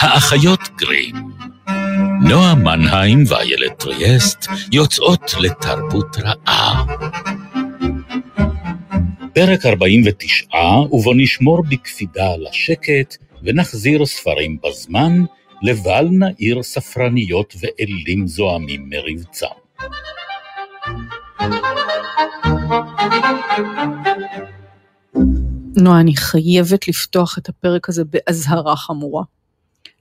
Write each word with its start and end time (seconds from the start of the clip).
האחיות 0.00 0.60
גרים. 0.76 1.14
נועה 2.28 2.54
מנהיים 2.54 3.24
ואיילת 3.28 3.78
טריאסט 3.78 4.46
יוצאות 4.72 5.34
לתרבות 5.40 6.16
רעה. 6.16 6.84
פרק 9.34 9.66
49, 9.66 10.46
ובו 10.92 11.14
נשמור 11.14 11.62
בקפידה 11.68 12.32
על 12.32 12.46
השקט 12.46 13.16
ונחזיר 13.42 14.06
ספרים 14.06 14.58
בזמן, 14.64 15.24
לבל 15.62 16.08
נעיר 16.10 16.62
ספרניות 16.62 17.54
ואלים 17.60 18.26
זועמים 18.26 18.88
מרבצם. 18.88 19.46
נועה, 25.76 26.00
אני 26.00 26.16
חייבת 26.16 26.88
לפתוח 26.88 27.38
את 27.38 27.48
הפרק 27.48 27.88
הזה 27.88 28.02
באזהרה 28.04 28.76
חמורה. 28.76 29.22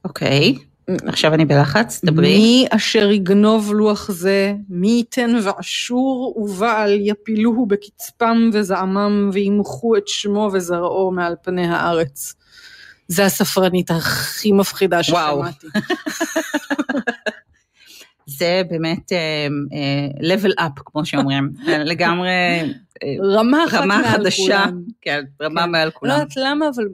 אוקיי, 0.05 0.55
עכשיו 0.87 1.33
אני 1.33 1.45
בלחץ, 1.45 2.01
דברי. 2.05 2.37
מי 2.37 2.65
אשר 2.69 3.11
יגנוב 3.11 3.73
לוח 3.73 4.11
זה, 4.11 4.53
מי 4.69 4.89
ייתן 4.89 5.35
ואשור 5.43 6.33
ובעל 6.37 6.99
יפילוהו 7.01 7.65
בקצפם 7.65 8.49
וזעמם 8.53 9.29
וימחו 9.33 9.97
את 9.97 10.07
שמו 10.07 10.49
וזרעו 10.53 11.11
מעל 11.11 11.35
פני 11.43 11.67
הארץ. 11.67 12.33
זה 13.07 13.25
הספרנית 13.25 13.91
הכי 13.91 14.51
מפחידה 14.51 15.03
ששמעתי. 15.03 15.67
זה 18.37 18.61
באמת 18.69 19.11
uh, 19.11 20.21
level 20.21 20.51
up, 20.59 20.81
כמו 20.85 21.05
שאומרים, 21.05 21.49
לגמרי 21.91 22.29
אה, 22.61 22.92
רמה 23.23 23.65
אחת 23.65 23.81
רמה 23.81 23.97
מעל 24.01 24.11
חדשה, 24.11 24.43
כולם. 24.43 24.81
כן, 25.01 25.23
רמה 25.41 25.63
כן. 25.63 25.71
מעל 25.71 25.87
לא 25.87 25.93
כולם. 25.93 26.11
יודעת 26.11 26.37
למה, 26.37 26.65
אבל 26.75 26.87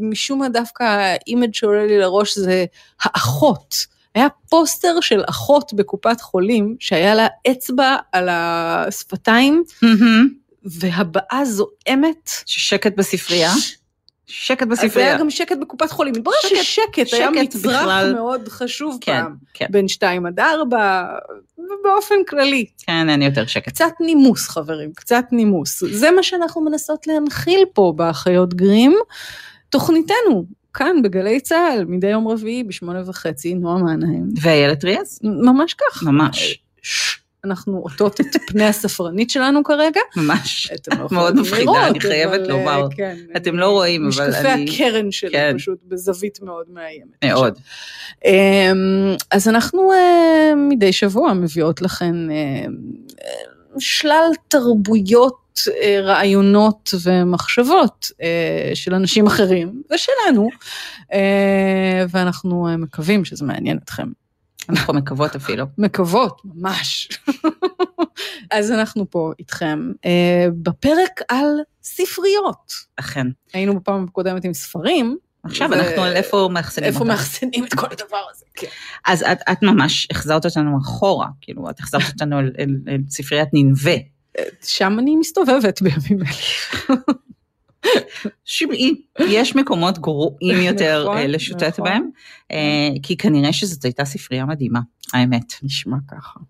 משום 0.00 0.38
מה 0.38 0.48
דווקא 0.48 0.82
ה 0.82 0.94
image 0.94 1.54
שעולה 1.54 1.86
לי 1.86 1.98
לראש 1.98 2.38
זה 2.38 2.64
האחות. 3.02 3.86
היה 4.14 4.26
פוסטר 4.48 5.00
של 5.00 5.22
אחות 5.26 5.72
בקופת 5.72 6.20
חולים, 6.20 6.76
שהיה 6.80 7.14
לה 7.14 7.26
אצבע 7.50 7.96
על 8.12 8.28
השפתיים. 8.30 9.62
והבעה 10.64 11.44
זועמת. 11.44 12.30
שקט 12.46 12.96
בספרייה. 12.96 13.52
שקט 14.26 14.66
אז 14.72 14.78
היה 14.78 14.88
בספרייה. 14.88 15.18
גם 15.18 15.30
שקט 15.30 15.56
בקופת 15.60 15.90
חולים. 15.90 16.12
מתברר 16.16 16.34
שקט- 16.42 16.56
ששקט 16.62 17.12
היה 17.12 17.28
שקט 17.32 17.56
מצרך 17.56 17.80
בכלל- 17.82 18.14
מאוד 18.14 18.48
חשוב 18.48 18.98
כן, 19.00 19.20
פעם. 19.22 19.34
כן, 19.54 19.66
בין 19.70 19.88
שתיים 19.88 20.26
עד 20.26 20.40
ארבע, 20.40 21.04
ובאופן 21.58 22.14
כללי. 22.28 22.66
כן, 22.86 23.08
אין 23.10 23.22
יותר 23.22 23.46
שקט. 23.46 23.68
קצת 23.68 23.92
נימוס, 24.00 24.48
חברים, 24.48 24.92
קצת 24.96 25.24
נימוס. 25.32 25.82
זה 25.90 26.10
מה 26.10 26.22
שאנחנו 26.22 26.60
מנסות 26.60 27.06
להנחיל 27.06 27.64
פה 27.72 27.92
באחיות 27.96 28.54
גרים. 28.54 28.96
תוכניתנו, 29.70 30.44
כאן 30.74 31.02
בגלי 31.02 31.40
צה"ל, 31.40 31.84
מדי 31.84 32.06
יום 32.06 32.28
רביעי 32.28 32.64
בשמונה 32.64 33.02
וחצי, 33.06 33.54
נועה 33.54 33.78
מנהיים. 33.82 34.28
ואיילת 34.42 34.84
ריאס? 34.84 35.20
ממש 35.22 35.74
כך. 35.74 36.02
ממש, 36.02 36.58
ששש, 36.82 37.21
אנחנו 37.44 37.78
עוטות 37.78 38.20
את 38.20 38.36
פני 38.46 38.64
הספרנית 38.64 39.30
שלנו 39.30 39.64
כרגע. 39.64 40.00
ממש. 40.16 40.70
אתם 40.74 40.98
לא 40.98 41.08
מאוד 41.10 41.40
מפחידה, 41.40 41.88
אני 41.88 42.00
חייבת 42.00 42.40
אבל, 42.40 42.48
לומר. 42.48 42.82
אה, 42.82 42.96
כן, 42.96 43.16
אתם 43.36 43.56
לא 43.56 43.70
רואים, 43.70 44.00
אבל 44.00 44.08
משקפי 44.08 44.48
אני... 44.48 44.70
הקרן 44.70 45.10
שלי 45.10 45.30
כן. 45.30 45.54
פשוט 45.56 45.78
בזווית 45.88 46.38
מאוד 46.42 46.66
מאיימת. 46.72 47.24
מאוד. 47.24 47.58
אמ, 48.24 49.14
אז 49.30 49.48
אנחנו 49.48 49.92
אה, 49.92 50.54
מדי 50.56 50.92
שבוע 50.92 51.32
מביאות 51.32 51.82
לכם 51.82 52.28
אה, 52.30 52.36
אה, 53.24 53.30
שלל 53.78 54.30
תרבויות, 54.48 55.60
אה, 55.82 56.00
רעיונות 56.02 56.94
ומחשבות 57.02 58.10
אה, 58.22 58.70
של 58.74 58.94
אנשים 58.94 59.26
אחרים 59.26 59.82
ושלנו, 59.94 60.48
אה, 61.12 62.04
ואנחנו 62.10 62.68
אה, 62.68 62.76
מקווים 62.76 63.24
שזה 63.24 63.44
מעניין 63.44 63.78
אתכם. 63.84 64.21
אנחנו 64.68 64.94
מקוות 64.94 65.36
אפילו. 65.36 65.66
מקוות, 65.78 66.42
ממש. 66.44 67.08
אז 68.50 68.70
אנחנו 68.70 69.10
פה 69.10 69.32
איתכם 69.38 69.92
אה, 70.04 70.46
בפרק 70.62 71.20
על 71.28 71.46
ספריות. 71.82 72.72
אכן. 72.96 73.26
היינו 73.52 73.80
בפעם 73.80 74.04
הקודמת 74.08 74.44
עם 74.44 74.54
ספרים. 74.54 75.16
עכשיו 75.44 75.70
ו- 75.70 75.74
אנחנו 75.74 76.02
על 76.02 76.12
איפה 76.16 76.48
מאחסנים 76.52 76.88
איפה 76.88 76.98
אותם. 76.98 77.08
מאחסנים 77.08 77.64
את 77.64 77.74
כל 77.74 77.86
הדבר 77.90 78.22
הזה? 78.30 78.44
כן. 78.54 78.66
אז 79.06 79.22
את, 79.22 79.38
את 79.52 79.62
ממש 79.62 80.08
החזרת 80.10 80.46
אותנו 80.46 80.78
אחורה, 80.78 81.28
כאילו, 81.40 81.70
את 81.70 81.80
החזרת 81.80 82.12
אותנו 82.12 82.38
אל, 82.38 82.52
אל, 82.58 82.76
אל 82.88 83.00
ספריית 83.08 83.48
ננבה. 83.52 83.96
שם 84.62 84.98
אני 84.98 85.16
מסתובבת 85.16 85.82
בימים 85.82 86.26
אלה. 86.26 86.96
שמעי, 88.44 88.94
יש 89.28 89.56
מקומות 89.56 89.98
גרועים 89.98 90.60
יותר 90.70 91.02
נכון, 91.02 91.16
אה, 91.16 91.26
לשוטט 91.26 91.62
נכון. 91.62 91.84
בהם, 91.84 92.10
אה, 92.50 92.88
כי 93.02 93.16
כנראה 93.16 93.52
שזאת 93.52 93.84
הייתה 93.84 94.04
ספרייה 94.04 94.44
מדהימה, 94.44 94.80
האמת. 95.12 95.54
נשמע 95.62 95.96
ככה. 96.08 96.40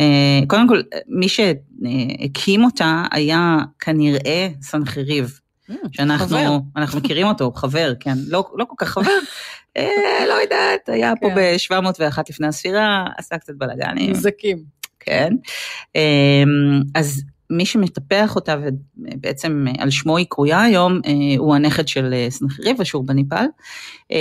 אה, 0.00 0.40
קודם 0.46 0.68
כל, 0.68 0.80
מי 1.08 1.28
שהקים 1.28 2.64
אותה 2.64 3.04
היה 3.10 3.58
כנראה 3.78 4.48
סנחריב, 4.62 5.38
שאנחנו. 5.92 6.60
אנחנו 6.76 6.98
מכירים 6.98 7.26
אותו, 7.26 7.52
חבר, 7.52 7.92
כן, 8.00 8.14
לא, 8.28 8.50
לא 8.54 8.64
כל 8.64 8.74
כך 8.78 8.88
חבר, 8.88 9.10
אה, 9.76 10.26
לא 10.28 10.34
יודעת, 10.34 10.88
היה 10.88 11.12
פה 11.20 11.28
כן. 11.28 11.34
ב-701 11.34 12.22
לפני 12.28 12.46
הספירה, 12.46 13.06
עשה 13.18 13.38
קצת 13.38 13.52
בלאגנים. 13.56 14.10
נזקים. 14.10 14.64
כן. 15.00 15.34
אז 16.94 17.22
מי 17.52 17.66
שמטפח 17.66 18.36
אותה 18.36 18.56
ובעצם 19.14 19.66
על 19.78 19.90
שמו 19.90 20.16
היא 20.16 20.26
קרויה 20.30 20.62
היום, 20.62 21.00
אה, 21.06 21.10
הוא 21.38 21.54
הנכד 21.54 21.88
של 21.88 22.10
אה, 22.14 22.26
סנחריב, 22.30 22.80
אשור 22.80 23.06
בניפל. 23.06 23.44
אמ, 24.10 24.16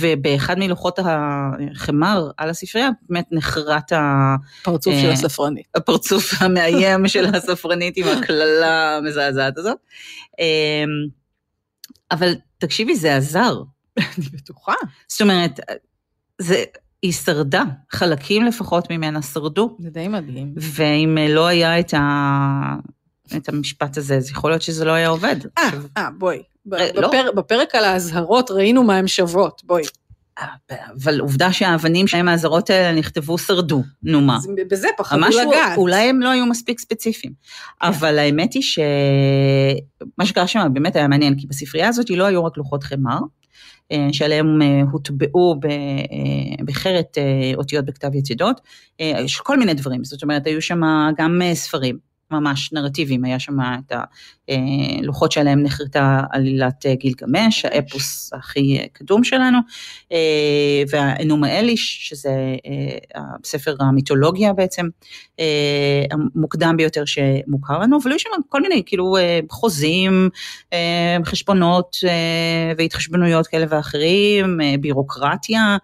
ובאחד 0.00 0.58
מלוחות 0.58 0.98
החמר 1.04 2.30
על 2.36 2.50
הספרייה 2.50 2.88
באמת 3.08 3.24
נחרט 3.32 3.92
ה- 3.92 4.34
פרצוף 4.62 4.94
אה, 4.94 5.00
של 5.00 5.10
הספרנית. 5.10 5.66
הפרצוף 5.74 6.42
המאיים 6.42 7.08
של 7.08 7.34
הספרנית 7.34 7.96
עם 7.96 8.06
הקללה 8.08 8.96
המזעזעת 8.96 9.58
הזאת. 9.58 9.76
אבל 12.10 12.32
תקשיבי, 12.58 12.96
זה 12.96 13.16
עזר. 13.16 13.62
אני 13.98 14.26
בטוחה. 14.32 14.72
זאת 15.08 15.20
אומרת, 15.20 15.60
זה, 16.40 16.64
היא 17.04 17.12
שרדה, 17.12 17.62
חלקים 17.92 18.44
לפחות 18.44 18.90
ממנה 18.90 19.22
שרדו. 19.22 19.76
זה 19.78 19.90
די 19.90 20.08
מדהים. 20.08 20.54
ואם 20.56 21.18
לא 21.28 21.46
היה 21.46 21.80
את, 21.80 21.94
ה... 21.94 22.74
את 23.36 23.48
המשפט 23.48 23.96
הזה, 23.96 24.16
אז 24.16 24.30
יכול 24.30 24.50
להיות 24.50 24.62
שזה 24.62 24.84
לא 24.84 24.92
היה 24.92 25.08
עובד. 25.08 25.36
אה, 25.58 25.70
אה, 25.96 26.08
בואי. 26.18 26.42
אה, 26.72 26.88
לא. 26.94 27.08
בפר- 27.08 27.30
בפרק 27.36 27.74
על 27.74 27.84
האזהרות 27.84 28.50
ראינו 28.50 28.82
מה 28.82 28.96
הן 28.96 29.06
שוות, 29.06 29.62
בואי. 29.64 29.82
אה, 30.38 30.46
אבל 31.02 31.20
עובדה 31.20 31.52
שהאבנים 31.52 32.06
שלהם 32.06 32.28
האזהרות 32.28 32.70
האלה 32.70 32.98
נכתבו 32.98 33.38
שרדו, 33.38 33.82
נו 34.02 34.20
מה. 34.20 34.38
בזה 34.70 34.88
פחדו 34.96 35.20
משהו, 35.20 35.50
לגעת. 35.50 35.78
אולי 35.78 36.08
הם 36.08 36.20
לא 36.20 36.28
היו 36.30 36.46
מספיק 36.46 36.80
ספציפיים. 36.80 37.32
אבל 37.82 38.18
האמת 38.18 38.52
היא 38.52 38.62
שמה 38.62 40.26
שקרה 40.26 40.46
שם 40.46 40.66
באמת 40.72 40.96
היה 40.96 41.08
מעניין, 41.08 41.34
כי 41.38 41.46
בספרייה 41.46 41.88
הזאת 41.88 42.10
לא 42.10 42.24
היו 42.24 42.44
רק 42.44 42.56
לוחות 42.56 42.82
חמר, 42.84 43.12
אה, 43.12 43.18
שעליהם 44.12 44.62
אה, 44.62 44.80
הוטבעו 44.92 45.60
אה, 45.64 46.64
בחרת 46.64 47.18
אה, 47.18 47.52
אותיות 47.54 47.84
בכתב 47.84 48.14
יצידות, 48.14 48.60
אה, 49.00 49.20
יש 49.24 49.36
כל 49.40 49.58
מיני 49.58 49.74
דברים, 49.74 50.04
זאת 50.04 50.22
אומרת, 50.22 50.46
היו 50.46 50.62
שם 50.62 50.80
גם 51.18 51.42
אה, 51.42 51.54
ספרים. 51.54 52.13
ממש 52.40 52.72
נרטיביים, 52.72 53.24
היה 53.24 53.38
שם 53.38 53.56
את 53.60 53.92
הלוחות 54.48 55.32
שעליהם 55.32 55.62
נחרטה 55.62 56.20
עלילת 56.30 56.86
אה, 56.86 56.94
גילגמש, 56.94 57.64
האפוס 57.64 58.30
הכי 58.32 58.78
אה, 58.78 58.84
קדום 58.92 59.24
שלנו, 59.24 59.58
אה, 60.12 60.82
והאנומה 60.90 61.58
אליש, 61.58 62.08
שזה 62.08 62.56
אה, 62.66 63.22
הספר 63.44 63.76
המיתולוגיה 63.80 64.52
בעצם, 64.52 64.86
אה, 65.40 66.04
המוקדם 66.10 66.76
ביותר 66.76 67.04
שמוכר 67.04 67.78
לנו, 67.78 67.98
אבל 68.02 68.10
היו 68.10 68.18
שם 68.18 68.30
כל 68.48 68.62
מיני 68.62 68.82
כאילו 68.86 69.16
אה, 69.16 69.40
חוזים, 69.50 70.28
אה, 70.72 71.16
חשבונות 71.24 71.96
אה, 72.08 72.72
והתחשבנויות 72.78 73.46
כאלה 73.46 73.66
ואחרים, 73.68 74.60
אה, 74.60 74.74
בירוקרטיה, 74.80 75.76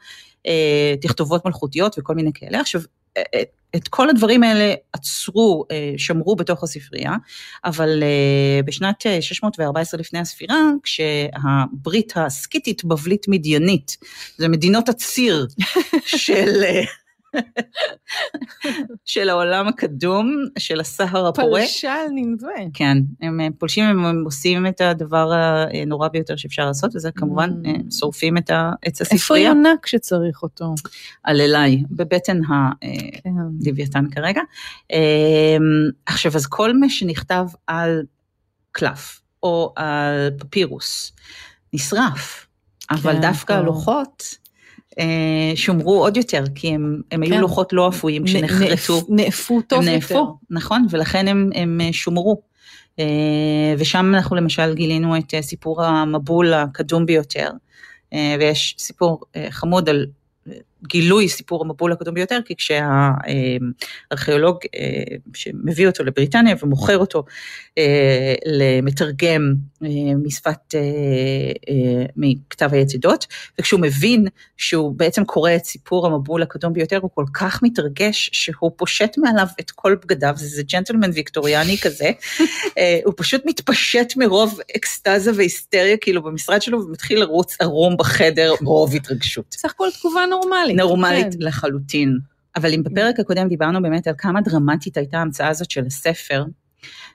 אה, 0.47 0.95
תכתובות 1.01 1.47
מלכותיות 1.47 1.97
וכל 1.99 2.15
מיני 2.15 2.31
כאלה. 2.35 2.61
עכשיו, 2.61 2.81
אה, 3.17 3.23
אה, 3.35 3.43
את 3.77 3.89
כל 3.89 4.11
הדברים 4.11 4.43
האלה 4.43 4.75
עצרו, 4.93 5.65
אה, 5.71 5.93
שמרו 5.97 6.37
בתוך 6.37 6.63
הספרייה, 6.63 7.17
אבל 7.65 8.03
אה, 8.03 8.63
בשנת 8.65 9.07
אה, 9.07 9.23
614 9.23 10.01
לפני 10.01 10.19
הספירה, 10.19 10.61
כשהברית 10.83 12.13
הסקיתית 12.17 12.85
בבלית 12.85 13.29
מדיינית, 13.29 13.97
זה 14.37 14.49
מדינות 14.49 14.89
הציר 14.89 15.47
של, 16.05 16.63
אה, 16.65 16.83
של 19.05 19.29
העולם 19.29 19.69
הקדום, 19.69 20.35
של 20.59 20.81
הסהר 20.81 21.27
הפורה. 21.27 21.61
פלשה 21.61 21.93
על 21.95 22.09
ננבה. 22.15 22.49
כן, 22.75 22.99
הם 23.21 23.41
אה, 23.41 23.47
פולשים, 23.59 23.85
הם 23.85 24.25
עושים 24.25 24.67
את 24.67 24.81
הדבר 24.81 25.33
הנורא 25.83 26.09
ביותר 26.09 26.37
שאפשר 26.37 26.67
לעשות, 26.67 26.97
וזה 26.97 27.11
כמובן 27.13 27.51
Mm. 27.51 27.69
אה, 27.69 27.73
שורפים 27.91 28.37
את 28.37 28.51
ה- 28.51 28.71
את 28.89 29.01
איפה 29.01 29.15
הספרייה 29.15 29.49
יונה 29.49 29.71
כשצריך 29.83 30.43
אותו? 30.43 30.75
על 31.25 31.41
אליי, 31.41 31.83
בבטן 31.91 32.41
כן. 32.45 33.31
הלוויתן 33.65 34.11
כרגע. 34.11 34.41
אה, 34.93 35.57
עכשיו, 36.07 36.33
אז 36.37 36.47
כל 36.47 36.77
מה 36.77 36.89
שנכתב 36.89 37.45
על 37.67 38.03
קלף, 38.73 39.21
או 39.43 39.73
על 39.77 40.31
פפירוס, 40.39 41.13
נשרף. 41.73 42.47
אבל 42.91 43.13
כן, 43.15 43.21
דווקא. 43.21 43.53
הלוחות 43.53 44.23
אה, 44.33 44.50
שומרו 45.55 46.03
עוד 46.03 46.17
יותר, 46.17 46.45
כי 46.55 46.69
הם, 46.69 47.01
הם 47.11 47.23
היו 47.23 47.35
כן. 47.35 47.41
לוחות 47.41 47.73
לא 47.73 47.89
אפויים 47.89 48.25
כשנחרטו. 48.25 48.99
נאפ- 49.01 49.05
נאפו 49.09 49.61
טוב 49.63 49.79
הם 49.79 49.85
יותר. 49.95 50.15
נאפו, 50.15 50.37
נכון, 50.51 50.87
ולכן 50.91 51.29
הם, 51.29 51.51
הם 51.55 51.81
אה, 51.81 51.93
שומרו. 51.93 52.41
אה, 52.99 53.05
ושם 53.79 54.13
אנחנו 54.15 54.37
למשל 54.37 54.75
גילינו 54.75 55.17
את 55.17 55.35
אה, 55.35 55.43
סיפור 55.43 55.83
המבול 55.83 56.53
הקדום 56.55 57.07
ביותר, 57.07 57.51
אה, 58.13 58.37
ויש 58.41 58.75
סיפור 58.79 59.21
אה, 59.37 59.47
חמוד 59.51 59.89
על 59.89 59.97
אה, 60.07 60.07
גילוי 60.87 61.29
סיפור 61.29 61.65
המבול 61.65 61.93
הקדום 61.93 62.15
ביותר, 62.15 62.39
כי 62.45 62.55
כשהארכיאולוג 62.57 64.59
אה, 64.75 65.03
שמביא 65.35 65.87
אותו 65.87 66.05
לבריטניה 66.05 66.55
ומוכר 66.63 66.99
אותו 66.99 67.25
אה, 67.79 68.35
למתרגם 68.47 69.43
אה, 69.85 69.89
משפת, 70.23 70.75
אה, 70.75 70.81
אה, 71.69 72.05
מכתב 72.17 72.69
היתדות, 72.73 73.27
וכשהוא 73.59 73.81
מבין 73.81 74.27
שהוא 74.57 74.95
בעצם 74.97 75.25
קורא 75.25 75.55
את 75.55 75.65
סיפור 75.65 76.07
המבול 76.07 76.43
הקדום 76.43 76.73
ביותר, 76.73 76.99
הוא 77.03 77.11
כל 77.15 77.25
כך 77.35 77.63
מתרגש 77.63 78.31
שהוא 78.33 78.71
פושט 78.77 79.19
מעליו 79.19 79.47
את 79.61 79.71
כל 79.71 79.97
בגדיו, 80.05 80.35
זה 80.37 80.47
זה 80.47 80.63
ג'נטלמן 80.63 81.11
ויקטוריאני 81.15 81.79
כזה, 81.79 82.11
אה, 82.79 82.99
הוא 83.05 83.15
פשוט 83.17 83.43
מתפשט 83.47 84.13
מרוב 84.17 84.61
אקסטזה 84.77 85.31
והיסטריה 85.35 85.97
כאילו 85.97 86.23
במשרד 86.23 86.63
שלו 86.63 86.85
ומתחיל 86.85 87.21
לרוץ 87.21 87.57
ערום 87.61 87.97
בחדר 87.97 88.55
מרוב 88.61 88.95
התרגשות. 88.95 89.45
סך 89.53 89.71
הכל 89.71 89.89
תגובה 90.01 90.21
נורמלית. 90.31 90.70
נורמלית 90.77 91.35
כן. 91.35 91.39
לחלוטין. 91.41 92.19
אבל 92.57 92.75
אם 92.75 92.83
בפרק 92.83 93.21
הקודם 93.21 93.49
דיברנו 93.49 93.83
באמת 93.83 94.07
על 94.07 94.15
כמה 94.19 94.41
דרמטית 94.41 94.97
הייתה 94.97 95.19
ההמצאה 95.19 95.49
הזאת 95.49 95.71
של 95.71 95.87
הספר, 95.87 96.45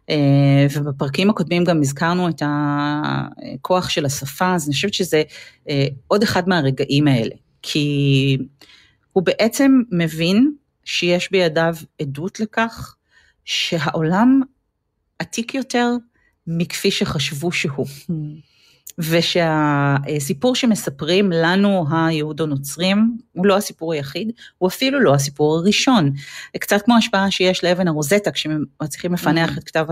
אה, 0.09 0.67
ובפרקים 0.73 1.29
הקודמים 1.29 1.63
גם 1.63 1.81
הזכרנו 1.81 2.29
את 2.29 2.41
הכוח 2.45 3.89
של 3.89 4.05
השפה, 4.05 4.55
אז 4.55 4.67
אני 4.67 4.73
חושבת 4.73 4.93
שזה 4.93 5.23
אה, 5.69 5.87
עוד 6.07 6.23
אחד 6.23 6.49
מהרגעים 6.49 7.07
האלה. 7.07 7.35
כי 7.61 8.37
הוא 9.13 9.23
בעצם 9.23 9.81
מבין 9.91 10.53
שיש 10.85 11.31
בידיו 11.31 11.75
עדות 12.01 12.39
לכך 12.39 12.95
שהעולם 13.45 14.41
עתיק 15.19 15.55
יותר 15.55 15.89
מכפי 16.47 16.91
שחשבו 16.91 17.51
שהוא. 17.51 17.85
ושהסיפור 18.97 20.55
שמספרים 20.55 21.31
לנו 21.31 21.85
היהודו-נוצרים 21.91 23.17
הוא 23.33 23.45
לא 23.45 23.57
הסיפור 23.57 23.93
היחיד, 23.93 24.31
הוא 24.57 24.67
אפילו 24.67 24.99
לא 24.99 25.13
הסיפור 25.13 25.55
הראשון. 25.55 26.11
קצת 26.59 26.81
כמו 26.81 26.97
השפעה 26.97 27.31
שיש 27.31 27.63
לאבן 27.63 27.87
הרוזטה 27.87 28.31
כשמצליחים 28.31 29.13
לפענח 29.13 29.57
את 29.57 29.63
כתב 29.63 29.85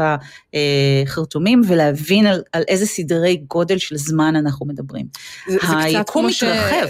החרטומים 0.53 1.61
ולהבין 1.67 2.27
על, 2.27 2.41
על 2.53 2.63
איזה 2.67 2.85
סדרי 2.85 3.35
גודל 3.47 3.77
של 3.77 3.97
זמן 3.97 4.35
אנחנו 4.35 4.65
מדברים. 4.65 5.05
זה, 5.47 5.57
זה 5.61 5.67
קצת 5.89 6.09
כמו, 6.09 6.31
ש... 6.31 6.43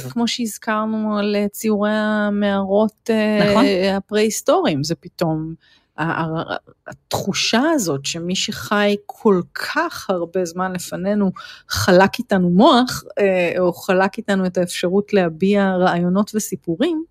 כמו 0.09 0.27
שהזכרנו 0.27 1.17
על 1.17 1.35
ציורי 1.51 1.91
המערות 1.93 3.09
אה, 3.09 3.49
נכון. 3.49 3.65
הפרה-היסטוריים, 3.97 4.83
זה 4.83 4.95
פתאום 4.95 5.53
התחושה 5.97 7.61
הזאת 7.73 8.05
שמי 8.05 8.35
שחי 8.35 8.95
כל 9.05 9.41
כך 9.53 10.09
הרבה 10.09 10.45
זמן 10.45 10.73
לפנינו 10.73 11.31
חלק 11.69 12.19
איתנו 12.19 12.49
מוח, 12.49 13.03
אה, 13.19 13.53
או 13.59 13.73
חלק 13.73 14.17
איתנו 14.17 14.45
את 14.45 14.57
האפשרות 14.57 15.13
להביע 15.13 15.75
רעיונות 15.75 16.31
וסיפורים, 16.35 17.03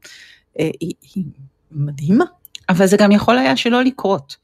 אה, 0.61 0.70
היא, 0.81 0.94
היא 1.14 1.25
מדהימה. 1.70 2.25
אבל 2.69 2.87
זה 2.87 2.96
גם 2.96 3.12
יכול 3.12 3.38
היה 3.38 3.56
שלא 3.56 3.82
לקרות. 3.82 4.37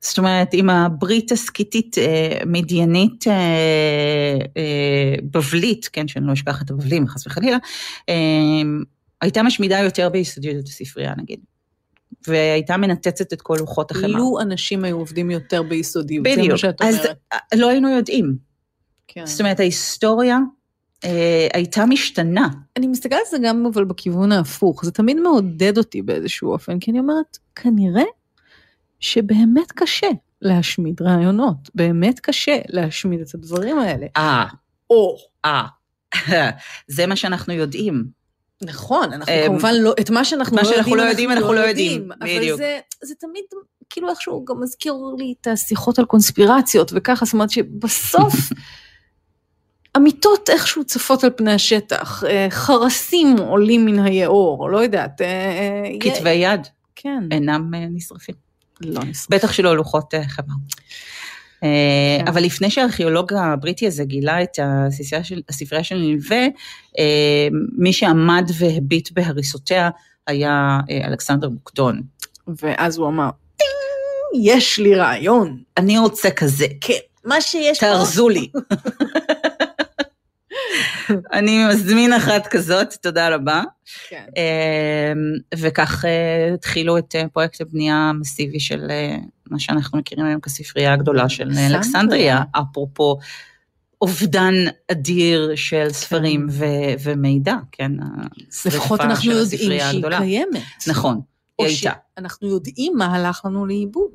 זאת 0.00 0.18
אומרת, 0.18 0.48
עם 0.52 0.70
הברית 0.70 1.32
הסקיתית 1.32 1.98
אה, 1.98 2.38
מדיינית 2.46 3.26
אה, 3.26 4.38
אה, 4.56 5.14
בבלית, 5.30 5.88
כן, 5.92 6.08
שאני 6.08 6.26
לא 6.26 6.32
אשכח 6.32 6.62
את 6.62 6.70
הבבלים, 6.70 7.08
חס 7.08 7.26
וחלילה, 7.26 7.56
אה, 8.08 8.14
הייתה 9.20 9.42
משמידה 9.42 9.78
יותר 9.78 10.08
ביסודיות 10.08 10.66
הספרייה 10.66 11.14
נגיד. 11.16 11.40
והייתה 12.28 12.76
מנתצת 12.76 13.32
את 13.32 13.42
כל 13.42 13.56
לוחות 13.58 13.90
החמר. 13.90 14.06
לו 14.06 14.38
אנשים 14.40 14.84
היו 14.84 14.96
עובדים 14.96 15.30
יותר 15.30 15.62
ביסודיות, 15.62 16.26
זה 16.34 16.42
מה. 16.48 16.58
שאת 16.58 16.82
אז 16.82 16.94
אומרת. 16.94 17.16
אה, 17.32 17.38
לא 17.54 17.68
היינו 17.68 17.88
יודעים. 17.88 18.36
כן. 19.08 19.26
זאת 19.26 19.40
אומרת, 19.40 19.60
ההיסטוריה 19.60 20.38
אה, 21.04 21.48
הייתה 21.52 21.86
משתנה. 21.86 22.48
אני 22.76 22.86
מסתכלת 22.86 23.12
על 23.12 23.30
זה 23.30 23.36
גם 23.46 23.66
אבל 23.66 23.84
בכיוון 23.84 24.32
ההפוך, 24.32 24.84
זה 24.84 24.90
תמיד 24.90 25.20
מעודד 25.20 25.78
אותי 25.78 26.02
באיזשהו 26.02 26.52
אופן, 26.52 26.78
כי 26.78 26.90
אני 26.90 26.98
אומרת, 26.98 27.38
כנראה 27.54 28.04
שבאמת 29.00 29.72
קשה 29.72 30.08
להשמיד 30.42 31.02
רעיונות, 31.02 31.70
באמת 31.74 32.20
קשה 32.20 32.58
להשמיד 32.68 33.20
את 33.20 33.34
הדברים 33.34 33.78
האלה. 33.78 34.06
אה, 34.16 34.46
או, 34.90 35.16
אה, 35.44 35.66
זה 36.88 37.06
מה 37.06 37.16
שאנחנו 37.16 37.52
יודעים. 37.52 38.23
נכון, 38.64 39.12
אנחנו 39.12 39.32
אמ, 39.32 39.46
כמובן 39.46 39.74
לא, 39.74 39.94
את 40.00 40.10
מה 40.10 40.24
שאנחנו 40.24 40.56
מה 40.56 40.62
לא 40.62 40.68
שאנחנו 40.68 40.90
יודעים, 40.90 41.06
לא 41.06 41.10
יודעים, 41.10 41.30
אנחנו 41.30 41.52
לא 41.52 41.60
יודעים, 41.60 42.12
אבל 42.20 42.38
בדיוק. 42.38 42.58
זה, 42.58 42.78
זה 43.02 43.14
תמיד 43.20 43.44
כאילו 43.90 44.10
איכשהו 44.10 44.44
גם 44.44 44.60
מזכיר 44.60 44.94
לי 45.18 45.34
את 45.40 45.46
השיחות 45.46 45.98
על 45.98 46.04
קונספירציות 46.04 46.90
וככה, 46.94 47.24
זאת 47.24 47.34
אומרת 47.34 47.50
שבסוף 47.50 48.34
אמיתות 49.96 50.50
איכשהו 50.50 50.84
צפות 50.84 51.24
על 51.24 51.30
פני 51.36 51.52
השטח, 51.52 52.24
אה, 52.24 52.46
חרסים 52.50 53.36
עולים 53.38 53.86
מן 53.86 53.98
היאור, 53.98 54.70
לא 54.70 54.78
יודעת. 54.78 55.20
אה, 55.20 55.26
אה, 55.26 55.90
כתבי 56.00 56.30
יד 56.30 56.68
כן, 56.96 57.22
אינם 57.30 57.70
נשרפים. 57.74 58.34
לא 58.80 59.00
נשרף. 59.04 59.30
בטח 59.30 59.52
שלא 59.52 59.76
לוחות 59.76 60.10
כן. 60.10 60.22
אבל 62.26 62.42
לפני 62.42 62.70
שהארכיאולוג 62.70 63.32
הבריטי 63.32 63.86
הזה 63.86 64.04
גילה 64.04 64.42
את 64.42 64.58
הספרייה 65.48 65.84
של, 65.84 65.96
נלווה, 65.96 66.46
אה, 66.98 67.48
מי 67.78 67.92
שעמד 67.92 68.50
והביט 68.58 69.12
בהריסותיה 69.12 69.90
היה 70.26 70.80
אה, 70.90 71.06
אלכסנדר 71.06 71.48
בוקדון. 71.48 72.02
ואז 72.62 72.98
הוא 72.98 73.08
אמר, 73.08 73.30
"טינג, 73.56 74.44
יש 74.44 74.78
לי 74.78 74.94
רעיון. 74.94 75.62
אני 75.76 75.98
רוצה 75.98 76.30
כזה, 76.30 76.66
כן, 76.80 76.94
מה 77.24 77.40
שיש 77.40 77.80
פה. 77.80 77.86
תארזו 77.86 78.28
לי. 78.28 78.48
אני 81.32 81.64
מזמין 81.68 82.12
אחת 82.12 82.46
כזאת, 82.46 82.94
תודה 83.02 83.34
רבה. 83.34 83.62
כן. 84.08 84.24
אה, 84.36 85.12
וכך 85.56 86.04
אה, 86.04 86.54
התחילו 86.54 86.98
את 86.98 87.14
אה, 87.14 87.28
פרויקט 87.32 87.60
הבנייה 87.60 87.96
המסיבי 87.96 88.60
של 88.60 88.86
אה, 88.90 89.16
מה 89.50 89.58
שאנחנו 89.58 89.98
מכירים 89.98 90.26
היום 90.26 90.40
כספרייה 90.40 90.92
הגדולה 90.92 91.28
של 91.28 91.50
אלכסנדריה. 91.58 92.42
אפרופו 92.52 93.18
אובדן 94.00 94.54
אדיר 94.90 95.52
של 95.54 95.86
ספרים 95.90 96.46
ו- 96.50 96.94
ומידע, 97.02 97.56
כן? 97.72 97.92
לפחות 98.66 99.00
אנחנו 99.00 99.32
יודעים 99.32 99.60
שהיא 99.60 99.82
הגדולה. 99.82 100.18
קיימת. 100.18 100.62
נכון, 100.86 101.20
או 101.58 101.64
היא 101.64 101.74
הייתה. 101.74 101.92
שאנחנו 102.18 102.48
יודעים 102.48 102.92
מה 102.96 103.06
הלך 103.06 103.40
לנו 103.44 103.66
לאיבוד. 103.66 104.10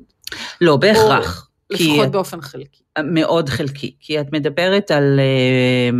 לא 0.60 0.76
בהכרח. 0.76 1.50
לפחות 1.70 2.08
באופן 2.08 2.40
חלקי. 2.40 2.82
מאוד 3.04 3.48
חלקי, 3.48 3.94
כי 4.00 4.20
את 4.20 4.32
מדברת 4.32 4.90
על 4.90 5.20
אה, 5.20 5.98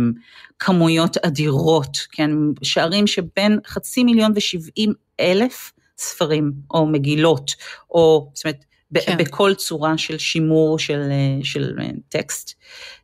כמויות 0.59 1.17
אדירות, 1.17 1.97
כן, 2.11 2.31
שערים 2.63 3.07
שבין 3.07 3.59
חצי 3.67 4.03
מיליון 4.03 4.31
ושבעים 4.35 4.93
אלף 5.19 5.71
ספרים 5.97 6.51
או 6.71 6.87
מגילות, 6.87 7.51
או 7.91 8.31
זאת 8.33 8.45
אומרת, 8.45 8.65
כן. 8.99 9.17
בכל 9.17 9.53
צורה 9.53 9.97
של 9.97 10.17
שימור 10.17 10.79
של, 10.79 11.01
אה, 11.11 11.43
של 11.43 11.75
אה, 11.81 11.89
טקסט, 12.09 12.53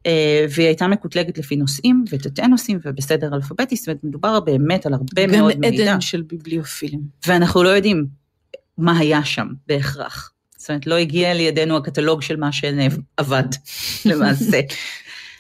אה, 0.06 0.46
והיא 0.50 0.68
הייתה 0.68 0.88
מקוטלגת 0.88 1.38
לפי 1.38 1.56
נושאים 1.56 2.04
ותתי 2.10 2.42
נושאים 2.48 2.80
ובסדר 2.86 3.36
אלפביתי, 3.36 3.76
זאת 3.76 3.88
אומרת, 3.88 4.04
מדובר 4.04 4.40
באמת 4.40 4.86
על 4.86 4.94
הרבה 4.94 5.28
מאוד 5.28 5.54
גן 5.54 5.60
מידע, 5.60 5.84
עדן 5.84 6.02
של 6.02 6.22
ביבליופילים. 6.22 7.02
ואנחנו 7.28 7.64
לא 7.64 7.70
יודעים 7.70 8.08
מה 8.78 8.98
היה 8.98 9.26
שם 9.26 9.48
בהכרח. 9.68 10.32
זאת 10.58 10.70
אומרת, 10.70 10.88
לא 10.88 10.96
הגיע 10.96 11.34
לידינו 11.34 11.78
הקטלוג 11.78 12.22
של 12.22 12.36
מה 12.36 12.52
שעבד, 12.52 13.44
למעשה. 14.06 14.60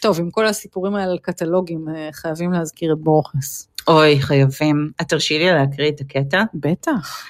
טוב, 0.01 0.19
עם 0.19 0.31
כל 0.31 0.47
הסיפורים 0.47 0.95
האלה 0.95 1.11
על 1.11 1.17
קטלוגים, 1.21 1.85
חייבים 2.11 2.51
להזכיר 2.51 2.93
את 2.93 2.97
בורכס. 2.97 3.69
אוי, 3.87 4.21
חייבים. 4.21 4.91
את 5.01 5.09
תרשי 5.09 5.39
לי 5.39 5.45
להקריא 5.45 5.91
את 5.91 6.01
הקטע? 6.01 6.43
בטח. 6.53 7.23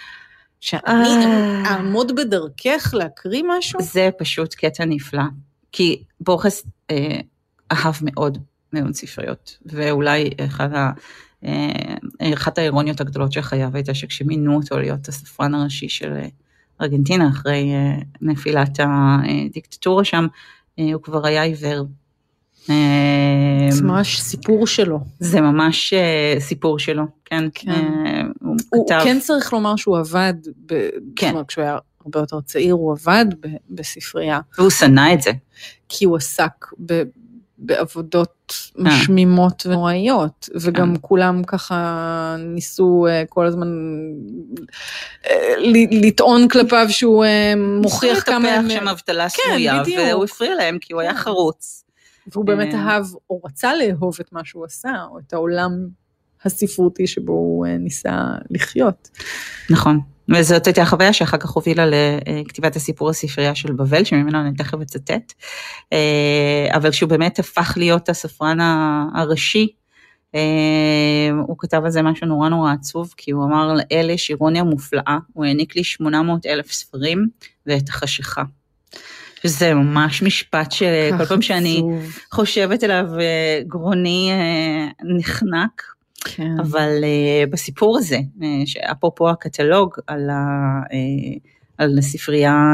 שאני 0.60 1.08
אה. 1.08 1.64
אעמוד 1.66 2.16
בדרכך 2.16 2.94
להקריא 2.94 3.44
משהו? 3.58 3.82
זה 3.82 4.10
פשוט 4.18 4.54
קטע 4.54 4.86
נפלא. 4.86 5.24
כי 5.72 6.04
בורכס 6.20 6.64
אה, 6.92 7.20
אהב 7.72 7.96
מאוד 8.02 8.38
מאוד 8.74 8.94
ספריות, 8.96 9.58
ואולי 9.66 10.30
אחד 10.46 10.74
ה, 10.74 10.92
אה, 11.46 12.34
אחת 12.34 12.58
האירוניות 12.58 13.02
הגדולות 13.02 13.32
של 13.32 13.42
חייו 13.42 13.70
הייתה 13.74 13.94
שכשמינו 13.94 14.56
אותו 14.56 14.80
להיות 14.80 15.08
הספרן 15.08 15.56
הראשי 15.56 15.90
של 15.90 16.14
אה, 16.14 16.28
ארגנטינה 16.82 17.30
אחרי 17.30 17.74
אה, 17.74 17.98
נפילת 18.22 18.80
הדיקטטורה 18.80 20.04
שם, 20.04 20.28
הוא 20.78 21.02
כבר 21.02 21.26
היה 21.26 21.44
עיוור. 21.44 21.86
אה, 23.68 23.72
זה 23.72 23.84
ממש 23.84 24.22
סיפור 24.22 24.68
שלו. 24.68 25.00
זה 25.20 25.42
ממש 25.42 25.94
אה, 25.94 26.40
סיפור 26.40 26.80
שלו, 26.80 27.04
כן. 27.26 27.44
כן. 27.54 27.70
אה, 27.72 28.22
הוא 28.42 28.56
הוא 28.70 28.86
כתב, 28.88 29.00
כן 29.04 29.20
צריך 29.20 29.54
לומר 29.54 29.76
שהוא 29.76 29.98
עבד, 29.98 30.34
ב... 30.66 30.90
כן. 31.16 31.32
אומרת, 31.32 31.48
כשהוא 31.48 31.64
היה 31.64 31.78
הרבה 32.06 32.20
יותר 32.20 32.42
צעיר, 32.42 32.74
הוא 32.74 32.92
עבד 32.92 33.26
ב... 33.42 33.48
בספרייה, 33.70 34.40
והוא 34.58 34.70
שנא 34.70 35.14
את 35.14 35.22
זה. 35.22 35.32
כי 35.90 36.06
הוא 36.06 36.18
עסק 36.18 36.66
ב... 36.86 37.04
בעבודות 37.58 38.54
משמימות 38.76 39.66
ונוראיות, 39.66 40.50
וגם 40.62 40.98
כולם 41.02 41.44
ככה 41.44 42.36
ניסו 42.40 43.08
אה, 43.10 43.24
כל 43.30 43.46
הזמן 43.46 43.68
אה, 45.30 45.54
לטעון 45.92 46.48
כלפיו 46.48 46.86
שהוא 46.90 47.26
אה, 47.26 47.54
מוכיח 47.82 48.24
כמה... 48.24 48.40
ניסו 48.40 48.68
לטפח 48.68 48.82
שם 48.82 48.88
אבטלה 48.88 49.30
סמויה, 49.30 49.82
בדיוק. 49.82 50.00
והוא 50.08 50.24
הפריע 50.24 50.56
להם 50.56 50.78
כי 50.82 50.94
הוא 50.94 51.02
היה 51.02 51.14
כן. 51.14 51.18
חרוץ. 51.18 51.84
והוא 52.34 52.46
באמת 52.46 52.74
אה. 52.74 52.80
אהב, 52.80 53.06
או 53.30 53.42
רצה 53.46 53.72
לאהוב 53.76 54.18
את 54.22 54.32
מה 54.32 54.46
שהוא 54.46 54.66
עשה, 54.66 54.92
או 55.12 55.20
את 55.20 55.34
העולם 55.34 55.72
הספרותי 56.46 57.08
שבו 57.08 57.34
הוא 57.34 57.66
אה, 57.66 57.78
ניסה 57.78 58.18
לחיות. 58.50 59.10
נכון. 59.70 60.00
וזאת 60.30 60.68
הייתה 60.68 60.82
החוויה 60.82 61.14
שאחר 61.14 61.38
כך 61.38 61.50
הובילה 61.50 61.86
לכתיבת 61.86 62.76
הסיפור 62.76 63.10
הספרייה 63.10 63.56
של 63.56 63.74
בבל, 63.74 64.04
שממנו 64.04 64.40
אני 64.42 64.56
תכף 64.56 64.78
אצטט. 64.82 65.34
אה, 65.94 66.68
אבל 66.76 66.92
כשהוא 66.92 67.10
באמת 67.10 67.40
הפך 67.40 67.74
להיות 67.78 68.10
הספרן 68.10 68.58
הראשי, 69.16 69.68
הוא 71.48 71.56
כתב 71.60 71.82
על 71.86 71.92
זה 71.92 72.02
משהו 72.02 72.28
נורא 72.28 72.50
נורא 72.50 72.74
עצוב, 72.74 73.14
כי 73.18 73.32
הוא 73.32 73.46
אמר 73.46 73.74
לאלה 73.74 74.14
יש 74.14 74.30
אירוניה 74.30 74.64
מופלאה, 74.64 75.18
הוא 75.34 75.46
העניק 75.46 75.76
לי 75.76 75.84
800 75.84 76.46
אלף 76.46 76.72
ספרים 76.72 77.28
ואת 77.66 77.90
החשיכה. 77.90 78.44
שזה 79.48 79.74
ממש 79.74 80.24
משפט 80.24 80.72
שכל 80.72 81.26
פעם 81.26 81.42
שאני. 81.42 81.84
חושבת 82.32 82.84
עליו, 82.84 83.06
אה, 83.20 83.60
גרוני 83.68 84.30
אה, 84.32 84.88
נחנק. 85.18 85.84
כן. 86.24 86.60
אבל 86.60 86.90
uh, 87.02 87.50
בסיפור 87.50 87.98
הזה, 87.98 88.20
שאפרופו 88.66 89.30
הקטלוג 89.30 89.94
על, 90.08 90.30
ה, 90.30 90.82
על 91.78 91.98
הספרייה, 91.98 92.74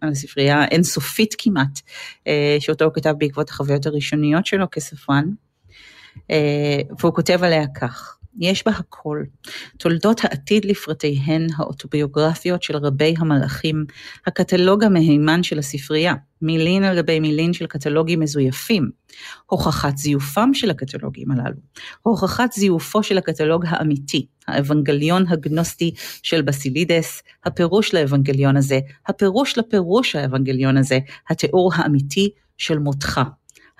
על 0.00 0.08
הספרייה 0.08 0.64
אינסופית 0.64 1.34
כמעט, 1.38 1.80
שאותו 2.58 2.84
הוא 2.84 2.92
כתב 2.94 3.14
בעקבות 3.18 3.50
החוויות 3.50 3.86
הראשוניות 3.86 4.46
שלו 4.46 4.66
כספרן, 4.70 5.24
והוא 6.98 7.14
כותב 7.14 7.38
עליה 7.42 7.66
כך: 7.80 8.16
יש 8.38 8.66
בה 8.66 8.72
הכל, 8.72 9.22
תולדות 9.78 10.20
העתיד 10.24 10.64
לפרטיהן 10.64 11.46
האוטוביוגרפיות 11.56 12.62
של 12.62 12.76
רבי 12.76 13.14
המלאכים, 13.18 13.84
הקטלוג 14.26 14.84
המהימן 14.84 15.42
של 15.42 15.58
הספרייה, 15.58 16.14
מילין 16.42 16.84
על 16.84 16.96
גבי 16.96 17.20
מילין 17.20 17.52
של 17.52 17.66
קטלוגים 17.66 18.20
מזויפים, 18.20 18.90
הוכחת 19.46 19.96
זיופם 19.96 20.54
של 20.54 20.70
הקטלוגים 20.70 21.30
הללו, 21.30 21.56
הוכחת 22.02 22.52
זיופו 22.52 23.02
של 23.02 23.18
הקטלוג 23.18 23.64
האמיתי, 23.68 24.26
האבנגליון 24.48 25.24
הגנוסטי 25.28 25.94
של 26.22 26.42
בסילידס, 26.42 27.22
הפירוש 27.44 27.94
לאבנגליון 27.94 28.56
הזה, 28.56 28.80
הפירוש 29.06 29.58
לפירוש 29.58 30.16
האבנגליון 30.16 30.76
הזה, 30.76 30.98
התיאור 31.28 31.72
האמיתי 31.74 32.30
של 32.58 32.78
מותך. 32.78 33.20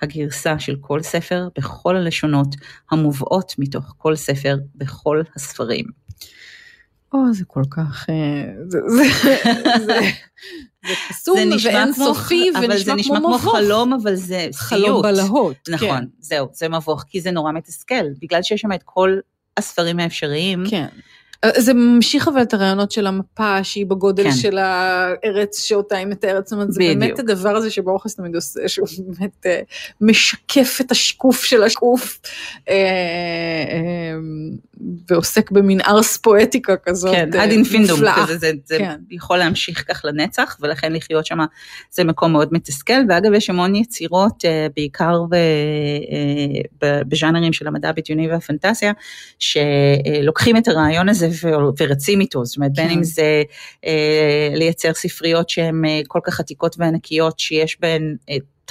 הגרסה 0.03 0.59
של 0.59 0.75
כל 0.81 1.01
ספר 1.01 1.47
בכל 1.57 1.95
הלשונות 1.95 2.55
המובאות 2.91 3.53
מתוך 3.59 3.93
כל 3.97 4.15
ספר 4.15 4.57
בכל 4.75 5.21
הספרים. 5.35 5.85
או, 7.13 7.33
זה 7.33 7.43
כל 7.47 7.63
כך... 7.71 8.05
אה, 8.09 8.15
זה- 8.67 8.79
זה- 8.87 9.03
זה- 9.85 9.99
זה 10.87 10.93
קסום 11.09 11.37
זה 11.37 11.45
נשמע 11.55 11.71
כמו- 11.71 11.79
ואינסופי 12.05 12.49
אבל 12.59 12.77
זה 12.77 12.93
נשמע 12.93 13.17
כמו 13.19 13.29
מבוך. 13.37 13.55
חלום, 13.55 13.93
אבל 13.93 14.15
זה 14.15 14.47
חלום 14.53 14.83
סיוט. 14.85 15.05
בלהות. 15.05 15.55
נכון, 15.69 15.87
כן, 15.99 16.05
זהו, 16.19 16.47
זה 16.53 16.69
מבוך, 16.69 17.03
כי 17.09 17.21
זה 17.21 17.31
נורא 17.31 17.51
מתסכל, 17.51 18.05
בגלל 18.21 18.43
שיש 18.43 18.61
שם 18.61 18.71
את 18.71 18.81
כל 18.85 19.17
הספרים 19.57 19.99
האפשריים. 19.99 20.63
כן. 20.69 20.87
זה 21.57 21.73
ממשיך 21.73 22.27
אבל 22.27 22.41
את 22.41 22.53
הרעיונות 22.53 22.91
של 22.91 23.07
המפה 23.07 23.63
שהיא 23.63 23.85
בגודל 23.85 24.23
כן. 24.23 24.31
של 24.31 24.57
הארץ 24.57 25.59
שאותה 25.59 25.97
היא 25.97 26.07
מתארת, 26.07 26.47
זאת 26.47 26.53
אומרת 26.53 26.73
זה 26.73 26.79
בדיוק. 26.79 26.99
באמת 26.99 27.19
הדבר 27.19 27.55
הזה 27.55 27.69
שבאורחס 27.69 28.15
תמיד 28.15 28.35
עושה, 28.35 28.67
שהוא 28.67 28.87
באמת 29.07 29.45
אה, 29.45 29.61
משקף 30.01 30.77
את 30.81 30.91
השיקוף 30.91 31.43
של 31.43 31.63
השקוף, 31.63 32.19
אה, 32.69 32.75
אה, 32.75 34.15
ועוסק 35.09 35.51
במין 35.51 35.81
ארס 35.81 36.17
פואטיקה 36.17 36.75
כזאת 36.77 37.15
כן, 37.15 37.29
אה, 37.33 37.43
עד 37.43 37.49
אינפינדום. 37.49 37.99
כזה, 38.15 38.37
זה, 38.37 38.51
זה 38.65 38.77
כן. 38.77 38.95
יכול 39.11 39.37
להמשיך 39.37 39.83
כך 39.87 40.01
לנצח, 40.05 40.57
ולכן 40.61 40.93
לחיות 40.93 41.25
שם 41.25 41.37
זה 41.91 42.03
מקום 42.03 42.31
מאוד 42.31 42.49
מתסכל, 42.51 42.93
ואגב 43.09 43.33
יש 43.33 43.49
המון 43.49 43.75
יצירות, 43.75 44.45
אה, 44.45 44.67
בעיקר 44.75 45.21
אה, 45.33 46.91
בז'אנרים 47.07 47.53
של 47.53 47.67
המדע 47.67 47.89
הבדיוני 47.89 48.29
והפנטזיה, 48.31 48.91
שלוקחים 49.39 50.57
את 50.57 50.67
הרעיון 50.67 51.09
הזה 51.09 51.29
ורצים 51.79 52.21
איתו, 52.21 52.45
זאת 52.45 52.57
אומרת, 52.57 52.71
בין 52.75 52.87
כן. 52.87 52.93
אם 52.93 53.03
זה 53.03 53.43
לייצר 54.55 54.93
ספריות 54.93 55.49
שהן 55.49 55.81
כל 56.07 56.19
כך 56.23 56.39
עתיקות 56.39 56.75
וענקיות, 56.79 57.39
שיש 57.39 57.77
בהן 57.79 58.15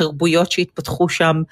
תרבויות 0.00 0.52
שהתפתחו 0.52 1.08
שם, 1.08 1.42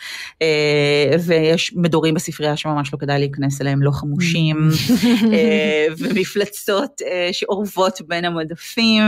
אה, 0.42 1.16
ויש 1.26 1.72
מדורים 1.76 2.14
בספרייה 2.14 2.56
שממש 2.56 2.92
לא 2.92 2.98
כדאי 2.98 3.18
להיכנס 3.18 3.60
אליהם, 3.60 3.82
לא 3.82 3.90
חמושים. 3.90 4.68
אה, 5.32 5.86
ומפלצות 5.98 7.02
אה, 7.06 7.28
שאורבות 7.32 8.00
בין 8.06 8.24
המדפים, 8.24 9.02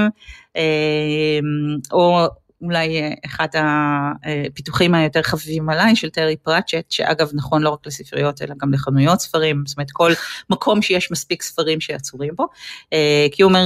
או 1.93 2.27
אולי 2.63 3.01
אה, 3.01 3.13
אחד 3.27 3.49
הפיתוחים 3.55 4.95
היותר 4.95 5.23
חביבים 5.23 5.71
עליי 5.71 5.97
של 5.97 6.11
טרי 6.11 6.37
פראצ'ט, 6.37 6.91
שאגב 6.91 7.31
נכון 7.35 7.63
לא 7.63 7.71
רק 7.71 7.87
לספריות 7.87 8.43
אלא 8.43 8.55
גם 8.59 8.73
לחנויות 8.73 9.21
ספרים, 9.21 9.63
זאת 9.67 9.79
אומרת 9.79 9.91
כל 9.91 10.13
מקום 10.51 10.83
שיש 10.83 11.11
מספיק 11.13 11.43
ספרים 11.43 11.81
שעצורים 11.81 12.35
בו, 12.37 12.47
אה, 12.93 13.27
כי 13.33 13.43
הוא 13.43 13.49
אומר, 13.49 13.65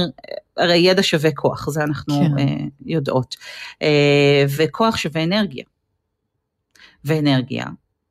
הרי 0.57 0.77
ידע 0.77 1.03
שווה 1.03 1.31
כוח, 1.31 1.69
זה 1.69 1.83
אנחנו 1.83 2.15
כן. 2.15 2.39
אה, 2.39 2.65
יודעות, 2.85 3.35
אה, 3.81 4.45
וכוח 4.57 4.97
שווה 4.97 5.23
אנרגיה, 5.23 5.63
ואנרגיה 7.05 7.65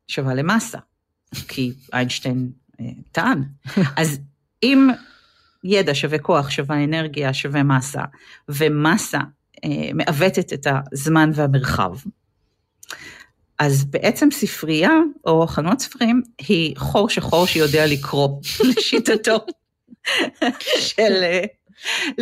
שווה 0.07 0.33
למסה, 0.33 0.77
כי 1.47 1.73
איינשטיין 1.93 2.51
אה, 2.79 2.85
טען. 3.11 3.43
אז 3.97 4.19
אם 4.63 4.89
ידע 5.63 5.95
שווה 5.95 6.19
כוח 6.19 6.49
שווה 6.49 6.83
אנרגיה 6.83 7.33
שווה 7.33 7.63
מסה, 7.63 8.01
ומסה 8.49 9.19
מעוותת 9.93 10.53
את 10.53 10.67
הזמן 10.91 11.31
והמרחב, 11.33 11.91
אז 13.59 13.85
בעצם 13.85 14.31
ספרייה 14.31 14.91
או 15.25 15.47
חנות 15.47 15.79
ספרים 15.79 16.21
היא 16.47 16.77
חור 16.77 17.09
שחור 17.09 17.47
שיודע 17.47 17.85
לקרוא 17.85 18.29
לשיטתו 18.69 19.45
של, 20.79 21.23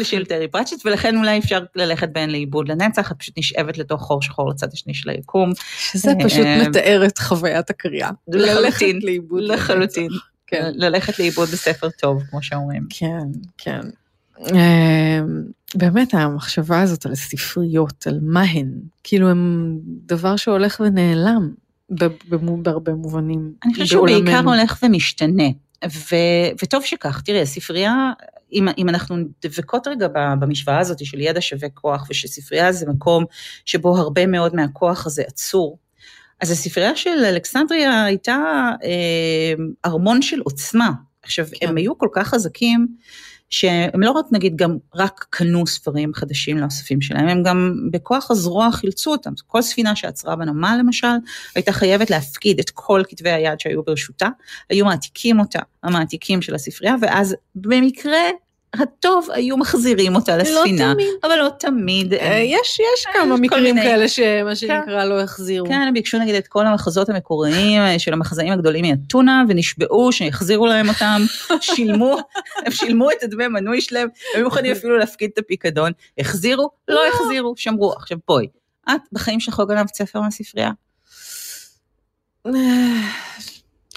של 0.03 0.25
טרי 0.25 0.47
פרצ'ט, 0.47 0.85
ולכן 0.85 1.17
אולי 1.17 1.37
אפשר 1.37 1.63
ללכת 1.75 2.09
בהן 2.09 2.29
לאיבוד 2.29 2.69
לנצח, 2.69 3.11
את 3.11 3.17
פשוט 3.19 3.37
נשאבת 3.37 3.77
לתוך 3.77 4.01
חור 4.01 4.21
שחור 4.21 4.49
לצד 4.49 4.67
השני 4.73 4.93
של 4.93 5.09
היקום. 5.09 5.53
שזה 5.77 6.11
פשוט 6.23 6.45
אה, 6.45 6.67
מתאר 6.69 7.05
את 7.05 7.17
חוויית 7.17 7.69
הקריאה. 7.69 8.09
לחלוטין. 8.27 8.99
לחלוטין. 9.31 10.09
כן. 10.47 10.71
ללכת 10.75 11.19
לאיבוד 11.19 11.49
בספר 11.49 11.89
טוב, 11.89 12.23
כמו 12.29 12.43
שאומרים. 12.43 12.83
כן, 12.89 13.27
כן. 13.57 13.81
אמ, 14.39 15.43
באמת 15.75 16.13
המחשבה 16.13 16.81
הזאת 16.81 17.05
על 17.05 17.15
ספריות, 17.15 18.07
על 18.07 18.19
מה 18.21 18.41
הן, 18.41 18.71
כאילו 19.03 19.29
הם 19.29 19.79
דבר 19.83 20.35
שהולך 20.35 20.81
ונעלם 20.85 21.51
בהרבה 22.61 22.93
מובנים 22.93 23.53
אני 23.65 23.73
חושבת 23.73 23.87
שהוא 23.87 24.05
בעיקר 24.05 24.23
בעולמנו. 24.23 24.53
הולך 24.53 24.79
ומשתנה, 24.83 25.49
ו, 25.85 26.15
וטוב 26.63 26.83
שכך. 26.83 27.21
תראי, 27.21 27.41
הספרייה, 27.41 28.11
אם, 28.53 28.67
אם 28.77 28.89
אנחנו 28.89 29.15
דבקות 29.41 29.87
רגע 29.87 30.07
במשוואה 30.39 30.79
הזאת 30.79 31.05
של 31.05 31.21
ידע 31.21 31.41
שווה 31.41 31.69
כוח, 31.69 32.07
ושספרייה 32.09 32.71
זה 32.71 32.85
מקום 32.89 33.25
שבו 33.65 33.97
הרבה 33.97 34.27
מאוד 34.27 34.55
מהכוח 34.55 35.05
הזה 35.05 35.23
עצור, 35.27 35.77
אז 36.41 36.51
הספרייה 36.51 36.95
של 36.95 37.25
אלכסנדריה 37.25 38.03
הייתה 38.03 38.69
אה, 38.83 39.63
ארמון 39.85 40.21
של 40.21 40.39
עוצמה. 40.39 40.91
עכשיו, 41.23 41.45
כן. 41.53 41.67
הם 41.67 41.77
היו 41.77 41.97
כל 41.97 42.07
כך 42.13 42.27
חזקים, 42.27 42.87
שהם 43.53 44.01
לא 44.01 44.11
רק 44.11 44.25
נגיד 44.31 44.55
גם 44.55 44.77
רק 44.95 45.25
קנו 45.29 45.67
ספרים 45.67 46.13
חדשים 46.13 46.57
לאוספים 46.57 47.01
שלהם, 47.01 47.27
הם 47.27 47.43
גם 47.43 47.73
בכוח 47.91 48.31
הזרוע 48.31 48.71
חילצו 48.71 49.11
אותם. 49.11 49.31
כל 49.47 49.61
ספינה 49.61 49.95
שעצרה 49.95 50.35
בנמל 50.35 50.75
למשל, 50.79 51.07
הייתה 51.55 51.71
חייבת 51.71 52.09
להפקיד 52.09 52.59
את 52.59 52.69
כל 52.69 53.03
כתבי 53.09 53.29
היד 53.31 53.59
שהיו 53.59 53.83
ברשותה, 53.83 54.27
היו 54.69 54.85
מעתיקים 54.85 55.39
אותה, 55.39 55.59
המעתיקים 55.83 56.41
של 56.41 56.55
הספרייה, 56.55 56.95
ואז 57.01 57.35
במקרה 57.55 58.19
הטוב 58.73 59.27
היו 59.33 59.57
מחזירים 59.57 60.15
אותה 60.15 60.37
לספינה. 60.37 60.87
לא 60.87 60.93
תמיד. 60.93 61.07
אבל 61.23 61.35
לא 61.35 61.49
תמיד. 61.59 62.13
אה, 62.13 62.37
יש, 62.37 62.79
יש 62.79 63.07
אה, 63.07 63.13
כמה 63.13 63.37
מקרים. 63.37 63.75
כאלה 63.75 64.07
שמה 64.07 64.55
שנקרא 64.55 65.05
לא 65.05 65.21
החזירו. 65.21 65.67
כן, 65.67 65.81
הם 65.87 65.93
ביקשו 65.93 66.19
נגיד 66.19 66.35
את 66.35 66.47
כל 66.47 66.67
המחזות 66.67 67.09
המקוריים 67.09 67.81
אה, 67.81 67.99
של 67.99 68.13
המחזאים 68.13 68.53
הגדולים 68.53 68.85
מאתונה, 68.85 69.43
ונשבעו 69.49 70.11
שיחזירו 70.11 70.67
להם 70.67 70.89
אותם, 70.89 71.21
שילמו, 71.61 72.17
הם 72.65 72.71
שילמו 72.71 73.11
את 73.11 73.23
הדמי 73.23 73.47
מנוי 73.47 73.81
שלהם, 73.81 74.07
הם 74.07 74.09
היו 74.35 74.45
מוכנים 74.45 74.71
אפילו 74.71 74.97
להפקיד 74.97 75.29
את 75.33 75.37
הפיקדון, 75.37 75.91
החזירו, 76.17 76.69
לא 76.87 77.01
החזירו, 77.13 77.53
שמרו. 77.57 77.93
עכשיו 77.93 78.17
בואי, 78.27 78.47
את 78.89 79.01
בחיים 79.11 79.39
שלך 79.39 79.59
לא 79.59 79.65
גנבת 79.65 79.95
ספר 79.95 80.21
מהספרייה? 80.21 80.71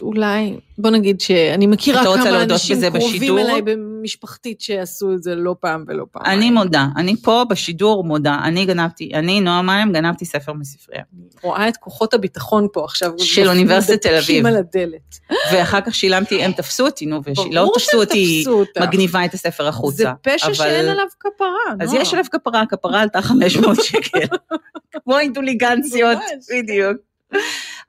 אולי, 0.03 0.57
בוא 0.79 0.91
נגיד 0.91 1.21
שאני 1.21 1.67
מכירה 1.67 2.03
כמה 2.05 2.43
אנשים 2.43 2.81
קרובים 2.81 2.93
בשידור? 2.93 3.41
אליי 3.41 3.63
במשפחתית 3.63 4.61
שעשו 4.61 5.13
את 5.13 5.23
זה 5.23 5.35
לא 5.35 5.55
פעם 5.61 5.85
ולא 5.89 6.05
פעם. 6.13 6.23
אני 6.27 6.51
מודה, 6.51 6.87
אני 6.97 7.17
פה 7.17 7.43
בשידור 7.51 8.05
מודה, 8.05 8.39
אני 8.45 8.67
גנבתי, 8.67 9.11
אני, 9.15 9.41
נועה 9.41 9.63
מים, 9.63 9.93
גנבתי 9.93 10.25
ספר 10.25 10.53
מספרייה. 10.53 11.03
רואה 11.43 11.69
את 11.69 11.77
כוחות 11.77 12.15
הביטחון 12.15 12.67
פה 12.73 12.85
עכשיו. 12.85 13.13
של 13.19 13.49
אוניברסיטת 13.49 14.03
תל 14.07 14.15
אביב. 14.17 14.47
על 14.47 14.57
הדלת. 14.57 15.19
ואחר 15.53 15.81
כך 15.81 15.95
שילמתי, 15.95 16.43
הם 16.45 16.53
תפסו 16.53 16.87
אותי, 16.87 17.07
נו, 17.07 17.21
ולא 17.51 17.71
תפסו 17.75 18.01
אותי 18.01 18.45
אותך. 18.47 18.81
מגניבה 18.83 19.25
את 19.25 19.35
הספר 19.35 19.69
החוצה. 19.69 19.97
זה 19.97 20.09
פשע 20.23 20.47
אבל- 20.47 20.55
שאין 20.55 20.89
עליו 20.89 21.07
כפרה. 21.21 21.49
אז 21.81 21.91
נועה. 21.91 22.03
יש 22.03 22.13
עליו 22.15 22.25
כפרה, 22.33 22.61
הכפרה 22.61 23.01
עלתה 23.01 23.23
500 23.23 23.77
שקל. 23.85 24.19
כמו 25.05 25.19
אינטוליגנציות, 25.19 26.19
ממש. 26.19 26.47
בדיוק. 26.63 26.97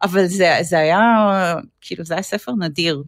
אבל 0.04 0.26
זה, 0.28 0.58
זה 0.62 0.80
היה, 0.80 1.00
כאילו, 1.82 2.04
זה 2.06 2.14
היה 2.14 2.24
ספר 2.24 2.52
נדיר, 2.52 3.04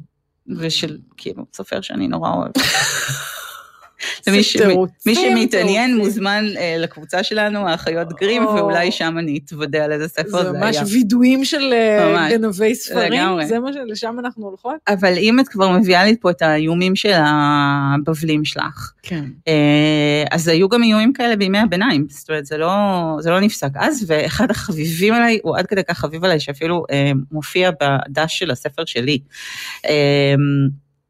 ושל, 0.58 0.98
כאילו, 1.18 1.46
סופר 1.54 1.82
שאני 1.82 2.08
נורא 2.08 2.34
אוהבת. 2.34 2.58
מי 5.06 5.16
שמתעניין. 5.16 5.98
מוזמן 5.98 6.46
אה, 6.58 6.76
לקבוצה 6.80 7.24
שלנו, 7.24 7.68
האחיות 7.68 8.08
גרים, 8.14 8.46
או. 8.46 8.56
ואולי 8.56 8.92
שם 8.92 9.16
אני 9.20 9.40
אתוודה 9.46 9.84
על 9.84 9.92
איזה 9.92 10.08
ספר 10.08 10.44
זה 10.44 10.44
זה 10.44 10.52
ממש 10.52 10.76
היה. 10.76 10.86
וידויים 10.92 11.46
של 11.46 11.74
אה. 11.74 12.30
גנבי 12.30 12.76
ספרים. 12.76 13.48
זה 13.48 13.60
מה 13.60 13.74
שלשם 13.74 14.16
אנחנו 14.20 14.46
הולכות? 14.46 14.76
אבל 14.88 15.14
אם 15.18 15.40
את 15.40 15.48
כבר 15.48 15.70
מביאה 15.70 16.06
לי 16.06 16.16
פה 16.20 16.32
את 16.32 16.42
האיומים 16.42 16.96
של 16.96 17.12
הבבלים 17.14 18.46
שלך, 18.46 18.92
כן. 19.04 19.26
אה, 19.48 20.24
אז 20.32 20.48
היו 20.48 20.70
גם 20.70 20.84
איומים 20.84 21.14
כאלה 21.14 21.36
בימי 21.36 21.60
הביניים, 21.60 22.06
זאת 22.10 22.30
אומרת, 22.30 22.46
זה 22.46 22.58
לא, 22.58 22.78
זה 23.20 23.30
לא 23.30 23.40
נפסק 23.40 23.70
אז, 23.76 24.06
ואחד 24.08 24.52
החביבים 24.52 25.14
עליי, 25.14 25.40
הוא 25.44 25.58
עד 25.58 25.68
כדי 25.68 25.84
כך 25.84 25.98
חביב 25.98 26.24
עליי, 26.26 26.40
שאפילו 26.40 26.86
מופיע 27.32 27.72
בדש 27.82 28.40
של 28.40 28.52
הספר 28.52 28.86
שלי. 28.86 29.20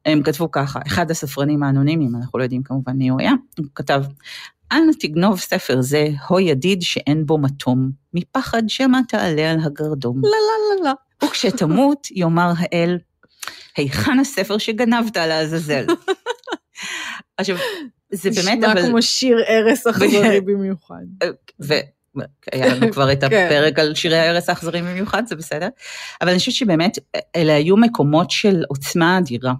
הם 0.06 0.22
כתבו 0.22 0.50
ככה, 0.50 0.80
אחד 0.86 1.10
הספרנים 1.10 1.62
האנונימיים, 1.62 2.16
אנחנו 2.16 2.38
לא 2.38 2.44
יודעים 2.44 2.62
כמובן 2.62 2.92
מי 2.92 3.08
הוא 3.08 3.20
היה, 3.20 3.32
הוא 3.58 3.66
כתב, 3.74 4.02
אל 4.72 4.82
תגנוב 5.00 5.40
ספר 5.40 5.80
זה, 5.80 6.08
הו 6.28 6.40
ידיד 6.40 6.82
שאין 6.82 7.26
בו 7.26 7.38
מתום, 7.38 7.90
מפחד 8.14 8.62
שמא 8.68 8.98
תעלה 9.08 9.50
על 9.50 9.58
הגרדום. 9.62 10.20
לא, 10.22 10.30
לא, 10.30 10.84
לא, 10.84 10.90
לא. 10.90 11.26
וכשתמות, 11.28 12.08
יאמר 12.10 12.52
האל, 12.58 12.98
היכן 13.76 14.18
הספר 14.18 14.58
שגנבת 14.58 15.16
לעזאזל? 15.16 15.86
עכשיו, 17.36 17.56
זה 18.12 18.30
באמת, 18.30 18.58
נשמע 18.58 18.72
אבל... 18.72 18.88
כמו 18.88 19.02
שיר 19.02 19.36
ערש 19.46 19.86
אכזרי 19.90 20.40
במיוחד. 20.40 21.04
והיה 21.60 22.74
לנו 22.74 22.92
כבר 22.92 23.12
את 23.12 23.24
כן. 23.24 23.46
הפרק 23.46 23.78
על 23.78 23.94
שירי 23.94 24.18
ההרס 24.18 24.48
האכזריים 24.48 24.84
במיוחד, 24.84 25.26
זה 25.26 25.36
בסדר. 25.36 25.68
אבל 26.20 26.30
אני 26.30 26.38
חושבת 26.38 26.54
שבאמת, 26.54 26.98
אלה 27.36 27.54
היו 27.54 27.76
מקומות 27.76 28.30
של 28.30 28.62
עוצמה 28.68 29.18
אדירה. 29.18 29.52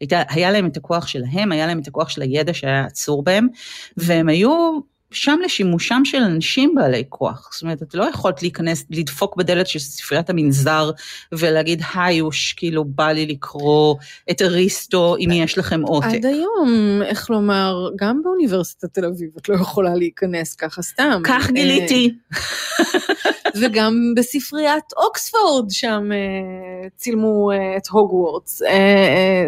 הייתה, 0.00 0.22
היה 0.28 0.50
להם 0.50 0.66
את 0.66 0.76
הכוח 0.76 1.06
שלהם, 1.06 1.52
היה 1.52 1.66
להם 1.66 1.78
את 1.78 1.88
הכוח 1.88 2.08
של 2.08 2.22
הידע 2.22 2.54
שהיה 2.54 2.84
עצור 2.84 3.22
בהם, 3.22 3.48
והם 3.96 4.28
היו 4.28 4.80
שם 5.10 5.38
לשימושם 5.44 6.02
של 6.04 6.22
אנשים 6.22 6.74
בעלי 6.74 7.04
כוח. 7.08 7.50
זאת 7.52 7.62
אומרת, 7.62 7.82
את 7.82 7.94
לא 7.94 8.04
יכולת 8.04 8.42
להיכנס, 8.42 8.84
לדפוק 8.90 9.36
בדלת 9.36 9.66
של 9.66 9.78
ספריית 9.78 10.30
המנזר 10.30 10.90
ולהגיד, 11.32 11.82
היוש, 11.94 12.52
כאילו, 12.52 12.84
בא 12.84 13.12
לי 13.12 13.26
לקרוא 13.26 13.94
את 14.30 14.42
אריסטו, 14.42 15.16
אם 15.16 15.30
יש 15.32 15.58
לכם 15.58 15.82
עותק. 15.82 16.06
עד 16.06 16.26
היום, 16.26 17.00
איך 17.04 17.30
לומר, 17.30 17.88
גם 17.96 18.20
באוניברסיטת 18.24 18.94
תל 18.94 19.04
אביב 19.04 19.30
את 19.38 19.48
לא 19.48 19.54
יכולה 19.54 19.94
להיכנס 19.94 20.54
ככה 20.54 20.82
סתם. 20.82 21.20
כך 21.24 21.50
גיליתי. 21.50 22.14
וגם 23.60 24.12
בספריית 24.16 24.84
אוקספורד, 24.96 25.70
שם 25.70 26.08
אה, 26.12 26.88
צילמו 26.96 27.50
אה, 27.52 27.76
את 27.76 27.86
הוגוורטס. 27.86 28.62
אה, 28.62 29.46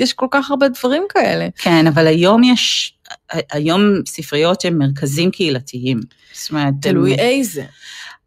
יש 0.00 0.12
כל 0.12 0.26
כך 0.30 0.50
הרבה 0.50 0.68
דברים 0.68 1.02
כאלה. 1.08 1.48
כן, 1.56 1.86
אבל 1.86 2.06
היום 2.06 2.44
יש, 2.44 2.94
היום 3.30 3.80
ספריות 4.06 4.64
הן 4.64 4.78
מרכזים 4.78 5.30
קהילתיים. 5.30 6.00
זאת 6.32 6.50
אומרת, 6.50 6.74
תלוי 6.80 7.14
איזה. 7.14 7.64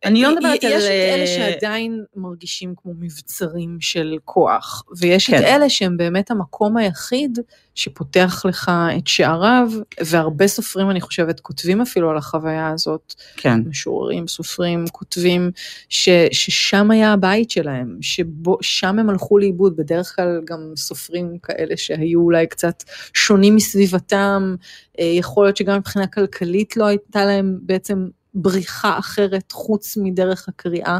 אני 0.06 0.22
לא 0.22 0.36
מדברת 0.36 0.64
על... 0.64 0.72
יש 0.72 0.84
את 0.84 0.90
אלה 0.90 1.22
אה, 1.22 1.28
שעדיין 1.28 2.04
מרגישים 2.16 2.74
כמו 2.78 2.94
מבצרים 3.00 3.78
של 3.80 4.18
כוח, 4.26 4.84
ויש 4.98 5.28
כן. 5.28 5.38
את 5.38 5.44
אלה 5.44 5.70
שהם 5.70 5.98
באמת 5.98 6.32
המקום 6.32 6.78
היחיד 6.78 7.40
שפותח 7.76 8.46
לך 8.46 8.72
את 8.98 9.08
שעריו, 9.08 9.72
והרבה 10.06 10.48
סופרים, 10.48 10.90
אני 10.90 11.02
חושבת, 11.02 11.40
כותבים 11.40 11.82
אפילו 11.82 12.10
על 12.10 12.18
החוויה 12.18 12.70
הזאת, 12.70 13.14
כן. 13.38 13.60
משוררים, 13.66 14.28
סופרים, 14.28 14.86
כותבים, 14.92 15.52
ש, 15.90 16.10
ששם 16.32 16.92
היה 16.92 17.14
הבית 17.14 17.52
שלהם, 17.52 17.98
ששם 18.02 19.00
הם 19.00 19.10
הלכו 19.10 19.38
לאיבוד, 19.38 19.78
בדרך 19.78 20.16
כלל 20.16 20.42
גם 20.46 20.72
סופרים 20.76 21.38
כאלה 21.44 21.78
שהיו 21.78 22.22
אולי 22.22 22.48
קצת 22.48 22.84
שונים 23.14 23.56
מסביבתם, 23.56 24.56
אה, 25.00 25.06
יכול 25.06 25.46
להיות 25.46 25.58
שגם 25.58 25.78
מבחינה 25.78 26.08
כלכלית 26.08 26.78
לא 26.78 26.86
הייתה 26.86 27.26
להם 27.26 27.58
בעצם 27.62 28.08
בריחה 28.42 29.00
אחרת 29.00 29.52
חוץ 29.52 29.98
מדרך 29.98 30.50
הקריאה, 30.50 31.00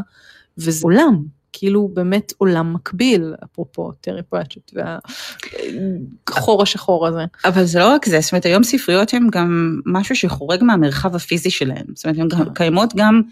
וזה 0.58 0.80
עולם. 0.84 1.37
כאילו 1.58 1.90
באמת 1.94 2.32
עולם 2.38 2.74
מקביל, 2.74 3.34
אפרופו 3.44 3.92
טרי 3.92 4.22
פרצ'ט 4.22 4.72
והחור 6.28 6.62
השחור 6.62 7.06
הזה. 7.06 7.24
אבל 7.44 7.64
זה 7.64 7.78
לא 7.78 7.88
רק 7.88 8.06
זה, 8.06 8.20
זאת 8.20 8.32
אומרת, 8.32 8.46
היום 8.46 8.62
ספריות 8.62 9.14
הן 9.14 9.26
גם 9.30 9.80
משהו 9.86 10.16
שחורג 10.16 10.64
מהמרחב 10.64 11.14
הפיזי 11.16 11.50
שלהן. 11.50 11.84
זאת 11.94 12.04
אומרת, 12.04 12.18
הן 12.18 12.28
גם 12.28 12.44
כן. 12.44 12.54
קיימות 12.54 12.94
גם, 12.96 13.22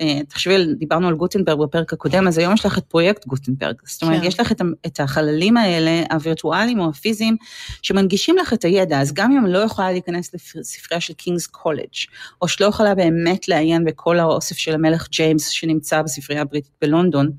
אה, 0.00 0.20
תחשבי, 0.28 0.74
דיברנו 0.78 1.08
על 1.08 1.14
גוטנברג 1.14 1.58
בפרק 1.58 1.92
הקודם, 1.92 2.28
אז 2.28 2.38
היום 2.38 2.54
יש 2.54 2.66
לך 2.66 2.78
את 2.78 2.84
פרויקט 2.84 3.26
גוטנברג. 3.26 3.74
זאת 3.84 4.02
אומרת, 4.02 4.20
כן. 4.20 4.26
יש 4.26 4.40
לך 4.40 4.52
את 4.52 4.60
את 4.86 5.00
החללים 5.00 5.56
האלה, 5.56 6.02
הווירטואליים 6.10 6.80
או 6.80 6.88
הפיזיים, 6.88 7.36
שמנגישים 7.82 8.36
לך 8.36 8.52
את 8.52 8.64
הידע, 8.64 9.00
אז 9.00 9.12
גם 9.12 9.32
אם 9.32 9.46
לא 9.46 9.58
יכולה 9.58 9.92
להיכנס 9.92 10.34
לספרייה 10.54 11.00
של 11.00 11.12
King's 11.12 11.46
College, 11.46 11.94
או 12.42 12.48
שלא 12.48 12.66
יכולה 12.66 12.94
באמת 12.94 13.48
לעיין 13.48 13.84
בכל 13.84 14.18
האוסף 14.18 14.56
של 14.56 14.74
המלך 14.74 15.08
ג'יימס 15.08 15.48
שנמצא 15.48 16.02
בספרייה 16.02 16.42
הבריטית 16.42 16.72
בלונדון, 16.82 17.30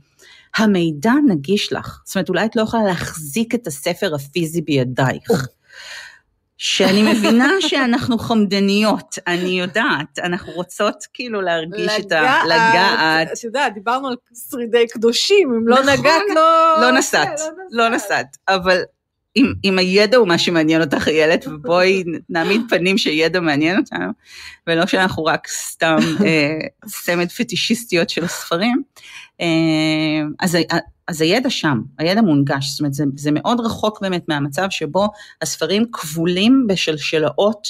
המידע 0.58 1.12
נגיש 1.28 1.74
לך. 1.74 2.02
זאת 2.06 2.16
אומרת, 2.16 2.30
אולי 2.30 2.46
את 2.46 2.56
לא 2.56 2.62
יכולה 2.62 2.84
להחזיק 2.84 3.56
את 3.56 3.68
הספר 3.68 4.16
הפיזי 4.16 4.62
בידייך. 4.62 5.48
שאני 6.58 7.04
מבינה 7.04 7.52
שאנחנו 7.68 8.18
חמדניות, 8.18 9.20
אני 9.28 9.60
יודעת, 9.60 10.20
אנחנו 10.20 10.54
רוצות 10.54 11.06
כאילו 11.14 11.42
להרגיש 11.42 11.92
את 12.00 12.12
ה... 12.12 12.42
לגעת. 12.46 13.28
את 13.34 13.44
יודעת, 13.44 13.74
דיברנו 13.74 14.08
על 14.08 14.16
שרידי 14.50 14.88
קדושים, 14.88 15.54
אם 15.54 15.68
לא 15.68 15.80
נכון. 15.80 15.90
נגעת 15.90 16.22
לא... 16.36 16.82
לא 16.82 16.92
נסעת, 16.92 17.42
לא 17.72 17.90
נסעת, 17.90 18.38
אבל 18.48 18.82
אם, 19.36 19.54
אם 19.64 19.80
הידע 19.80 20.18
הוא 20.18 20.28
מה 20.28 20.38
שמעניין 20.38 20.82
אותך, 20.82 21.08
איילת, 21.08 21.48
ובואי 21.48 22.04
נעמיד 22.30 22.62
פנים 22.70 22.98
שידע 22.98 23.40
מעניין 23.40 23.78
אותנו, 23.78 24.12
ולא 24.68 24.86
שאנחנו 24.86 25.26
רק 25.26 25.48
סתם 25.48 25.98
אה, 26.26 26.58
סמד 26.88 27.32
פטישיסטיות 27.32 28.10
של 28.10 28.24
הספרים, 28.24 28.84
אז, 30.40 30.56
ה- 30.56 30.78
אז 31.08 31.22
הידע 31.22 31.50
שם, 31.50 31.82
הידע 31.98 32.22
מונגש, 32.22 32.70
זאת 32.70 32.80
אומרת, 32.80 32.94
זה, 32.94 33.04
זה 33.16 33.32
מאוד 33.34 33.60
רחוק 33.60 34.02
באמת 34.02 34.24
מהמצב 34.28 34.68
שבו 34.70 35.08
הספרים 35.42 35.86
כבולים 35.92 36.66
בשלשלאות 36.70 37.68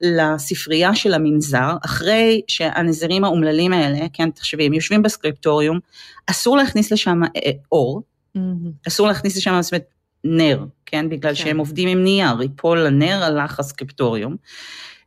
לספרייה 0.00 0.94
של 0.94 1.14
המנזר, 1.14 1.76
אחרי 1.84 2.40
שהנזירים 2.48 3.24
האומללים 3.24 3.72
האלה, 3.72 4.06
כן, 4.12 4.30
תחשבי, 4.30 4.66
הם 4.66 4.72
יושבים 4.72 5.02
בסקריפטוריום, 5.02 5.78
אסור 6.26 6.56
להכניס 6.56 6.92
לשם 6.92 7.20
אה, 7.24 7.50
אור, 7.72 8.02
מהמם. 8.34 8.70
אסור 8.88 9.06
להכניס 9.06 9.36
לשם 9.36 9.58
זאת 9.62 9.72
אומרת, 9.72 9.84
נר, 10.24 10.64
כן? 10.86 11.08
בגלל 11.08 11.34
כן. 11.34 11.34
שהם 11.34 11.58
עובדים 11.58 11.88
עם 11.88 12.04
נייר, 12.04 12.42
ייפול 12.42 12.86
הנר 12.86 13.24
הלך 13.24 13.60
הסקריפטוריום. 13.60 14.36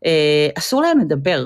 אה, 0.05 0.47
אסור 0.57 0.81
להם 0.81 0.99
לדבר, 0.99 1.45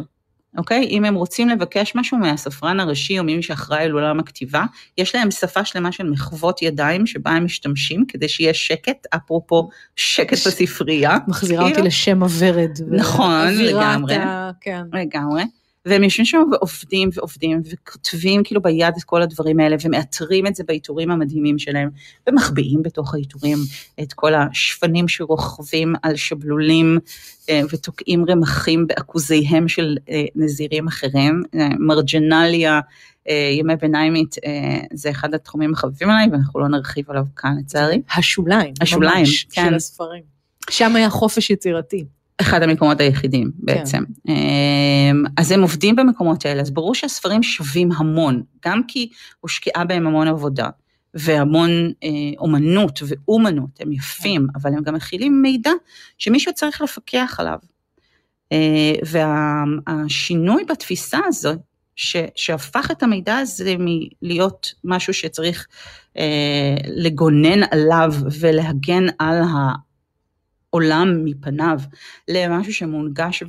אוקיי? 0.58 0.84
אם 0.90 1.06
הם 1.06 1.16
רוצים 1.16 1.50
לבקש 1.50 1.92
משהו 1.96 2.18
מהספרן 2.18 2.80
הראשי 2.80 3.20
או 3.20 3.24
ממי 3.24 3.44
שאחראי 3.44 3.84
על 3.84 3.92
עולם 3.92 4.20
הכתיבה, 4.20 4.64
יש 4.98 5.16
להם 5.16 5.32
שפה 5.32 5.66
שלמה 5.66 5.92
של 5.92 6.10
מחוות 6.10 6.62
ידיים 6.62 7.08
שבה 7.08 7.32
הם 7.32 7.46
משתמשים 7.46 8.06
כדי 8.08 8.30
שיהיה 8.30 8.54
שקט, 8.54 9.06
אפרופו 9.16 9.70
שקט 9.96 10.38
ש- 10.38 10.48
בספרייה. 10.48 11.18
מחזירה 11.28 11.64
אותי 11.64 11.74
כאילו. 11.74 11.88
לשם 11.88 12.24
הוורד. 12.24 12.72
נכון, 12.92 13.48
לגמרי. 13.54 14.16
ה- 14.16 14.52
כן. 14.62 14.82
לגמרי. 14.94 15.44
והם 15.86 16.04
יושבים 16.04 16.26
שם 16.26 16.44
ועובדים 16.52 17.10
ועובדים 17.14 17.62
וכותבים 17.72 18.44
כאילו 18.44 18.62
ביד 18.62 18.94
את 18.98 19.04
כל 19.04 19.22
הדברים 19.22 19.60
האלה 19.60 19.76
ומאתרים 19.86 20.48
את 20.48 20.56
זה 20.56 20.64
בעיטורים 20.68 21.12
המדהימים 21.12 21.60
שלהם 21.60 21.90
ומחביאים 22.28 22.84
בתוך 22.84 23.14
העיטורים 23.14 23.58
את 24.02 24.14
כל 24.14 24.34
השפנים 24.34 25.08
שרוכבים 25.08 25.96
על 26.04 26.16
שבלולים 26.16 27.00
אה, 27.50 27.62
ותוקעים 27.72 28.26
רמחים 28.30 28.88
בעכוזיהם 28.88 29.68
של 29.68 29.98
אה, 30.10 30.26
נזירים 30.36 30.88
אחרים. 30.88 31.44
אה, 31.56 31.68
מרג'נליה, 31.80 32.80
ימי 33.60 33.76
ביניימית, 33.76 34.36
זה 34.94 35.10
אחד 35.10 35.34
התחומים 35.34 35.74
החביבים 35.74 36.10
עליי 36.10 36.28
ואנחנו 36.32 36.60
לא 36.60 36.68
נרחיב 36.68 37.12
עליו 37.12 37.26
כאן 37.36 37.56
לצערי. 37.60 38.02
השוליים. 38.18 38.74
השוליים, 38.82 39.18
ממש, 39.18 39.44
כן. 39.44 39.66
של 39.70 39.76
הספרים. 39.76 40.24
שם 40.70 40.96
היה 40.96 41.10
חופש 41.10 41.50
יצירתי. 41.50 42.06
אחד 42.42 42.64
המקומות 42.64 43.00
היחידים 43.00 43.52
בעצם. 43.58 44.04
כן. 44.28 44.34
אז 45.38 45.52
הם 45.52 45.62
עובדים 45.62 45.96
במקומות 45.96 46.46
האלה, 46.46 46.62
אז 46.62 46.72
ברור 46.72 46.96
שהספרים 46.96 47.44
שווים 47.44 47.90
המון, 47.92 48.44
גם 48.66 48.82
כי 48.88 49.10
הושקעה 49.40 49.86
בהם 49.86 50.08
המון 50.08 50.28
עבודה, 50.28 50.70
והמון 51.14 51.70
אה, 52.04 52.10
אומנות 52.38 53.00
ואומנות, 53.08 53.70
הם 53.80 53.92
יפים, 53.92 54.48
אבל 54.56 54.74
הם 54.74 54.84
גם 54.84 54.94
מכילים 54.94 55.42
מידע 55.42 55.72
שמישהו 56.18 56.54
צריך 56.54 56.82
לפקח 56.82 57.36
עליו. 57.40 57.58
אה, 58.52 58.94
והשינוי 59.06 60.64
בתפיסה 60.64 61.20
הזו, 61.28 61.54
ש, 61.96 62.16
שהפך 62.36 62.92
את 62.92 63.04
המידע 63.04 63.38
הזה 63.38 63.76
מלהיות 63.80 64.74
משהו 64.84 65.14
שצריך 65.14 65.68
אה, 66.18 66.76
לגונן 66.88 67.64
עליו 67.72 68.14
ולהגן 68.40 69.06
על 69.20 69.42
העולם 70.76 71.26
מפניו, 71.26 71.80
למשהו 72.28 72.74
שמונגש 72.74 73.44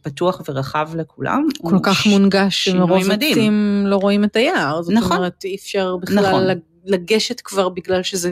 ופתוח 0.00 0.42
ורחב 0.48 0.90
לכולם. 0.94 1.46
כל 1.62 1.78
כך 1.82 2.06
מונגש 2.06 2.64
שמרוב 2.64 3.10
עצים 3.10 3.84
לא 3.86 3.96
רואים 3.96 4.24
את 4.24 4.36
היער. 4.36 4.82
זאת 4.82 4.94
נכון. 4.94 5.16
אומרת, 5.16 5.44
אי 5.44 5.54
אפשר 5.54 5.96
בכלל 5.96 6.28
נכון. 6.28 6.42
לגשת 6.84 7.40
כבר 7.40 7.68
בגלל 7.68 8.02
שזה 8.02 8.30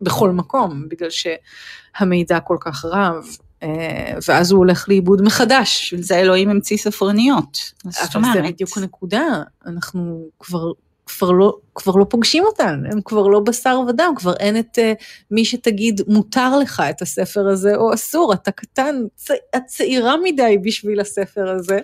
בכל 0.00 0.30
מקום, 0.30 0.88
בגלל 0.88 1.08
שהמידע 1.10 2.40
כל 2.40 2.56
כך 2.60 2.84
רב. 2.84 3.26
אה, 3.62 4.14
ואז 4.28 4.50
הוא 4.50 4.58
הולך 4.58 4.88
לאיבוד 4.88 5.22
מחדש. 5.22 5.84
בשביל 5.84 6.02
זה 6.02 6.16
אלוהים 6.16 6.50
המציא 6.50 6.76
ספרניות. 6.76 7.72
אבל 8.14 8.22
זה 8.32 8.42
בדיוק 8.42 8.78
הנקודה, 8.78 9.42
אנחנו 9.66 10.28
כבר, 10.38 10.72
כבר, 11.08 11.30
לא, 11.30 11.56
כבר 11.74 11.92
לא 11.92 12.04
פוגשים 12.04 12.44
אותן, 12.44 12.82
הם 12.92 13.00
כבר 13.04 13.28
לא 13.28 13.40
בשר 13.40 13.80
ודם, 13.88 14.12
כבר 14.16 14.36
אין 14.36 14.58
את 14.58 14.78
uh, 14.78 15.04
מי 15.30 15.44
שתגיד 15.44 16.00
מותר 16.08 16.58
לך 16.58 16.82
את 16.90 17.02
הספר 17.02 17.48
הזה 17.48 17.76
או 17.76 17.94
אסור, 17.94 18.32
אתה 18.32 18.50
קטן, 18.50 18.96
צ... 19.16 19.30
את 19.30 19.62
צעירה 19.66 20.14
מדי 20.24 20.58
בשביל 20.62 21.00
הספר 21.00 21.50
הזה. 21.50 21.78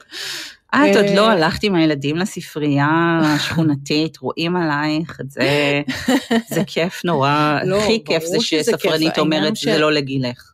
את 0.75 0.97
עוד 0.97 1.07
לא 1.15 1.31
הלכת 1.31 1.63
עם 1.63 1.75
הילדים 1.75 2.17
לספרייה 2.17 3.21
השכונתית, 3.23 4.17
רואים 4.17 4.57
עלייך 4.57 5.21
את 5.21 5.31
זה, 5.31 5.83
זה 6.55 6.65
כיף 6.67 7.05
נורא, 7.05 7.59
לא, 7.65 7.83
הכי 7.83 8.05
כיף 8.05 8.25
זה 8.25 8.37
שספרנית 8.41 9.19
אומרת 9.19 9.57
זה 9.57 9.79
לא 9.79 9.93
לגילך. 9.93 10.51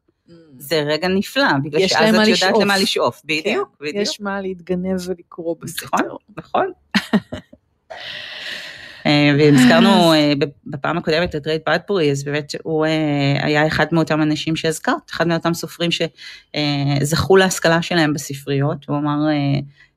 זה 0.59 0.81
רגע 0.81 1.09
נפלא, 1.09 1.53
בגלל 1.65 1.89
שאז 1.89 2.15
את 2.15 2.29
יודעת 2.29 2.55
למה 2.61 2.79
לשאוף, 2.79 3.23
בדיוק, 3.25 3.45
כן, 3.79 3.85
בדיוק. 3.85 3.97
יש 3.97 4.21
מה 4.21 4.41
להתגנב 4.41 5.01
ולקרוא 5.07 5.57
בספר. 5.61 5.87
נכון, 5.97 6.19
נכון. 6.37 6.73
אה, 9.07 9.35
והזכרנו 9.39 10.13
אה, 10.13 10.33
בפעם 10.67 10.99
הקודמת 10.99 11.37
את 11.37 11.47
רייד 11.47 11.61
ברדבורי, 11.67 12.11
אז 12.11 12.25
באמת 12.25 12.55
הוא 12.63 12.87
אה, 12.87 13.47
היה 13.47 13.67
אחד 13.67 13.87
מאותם 13.93 14.23
אנשים 14.23 14.57
שהזכרת, 14.57 15.11
אחד 15.11 15.29
מאותם 15.29 15.55
סופרים 15.55 15.91
שזכו 15.91 17.37
להשכלה 17.37 17.83
שלהם 17.83 18.13
בספריות, 18.15 18.85
הוא 18.89 18.97
אמר 18.97 19.19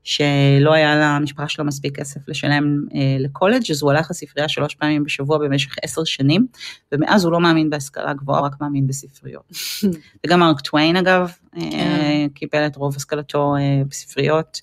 שלא 0.03 0.73
היה 0.73 0.95
למשפחה 1.19 1.47
שלו 1.47 1.65
מספיק 1.65 1.99
כסף 1.99 2.19
לשלם 2.27 2.77
לקולג', 3.19 3.71
אז 3.71 3.81
הוא 3.81 3.91
הלך 3.91 4.11
לספרייה 4.11 4.49
שלוש 4.49 4.75
פעמים 4.75 5.03
בשבוע 5.03 5.37
במשך 5.37 5.75
עשר 5.83 6.03
שנים, 6.03 6.47
ומאז 6.91 7.25
הוא 7.25 7.31
לא 7.31 7.39
מאמין 7.39 7.69
בהשכלה 7.69 8.13
גבוהה, 8.13 8.41
רק 8.41 8.61
מאמין 8.61 8.87
בספריות. 8.87 9.51
וגם 10.25 10.39
מרק 10.39 10.61
טוויין 10.61 10.95
אגב, 10.95 11.31
כן. 11.71 12.27
קיבל 12.33 12.67
את 12.67 12.75
רוב 12.75 12.95
השכלתו 12.95 13.55
בספריות. 13.89 14.61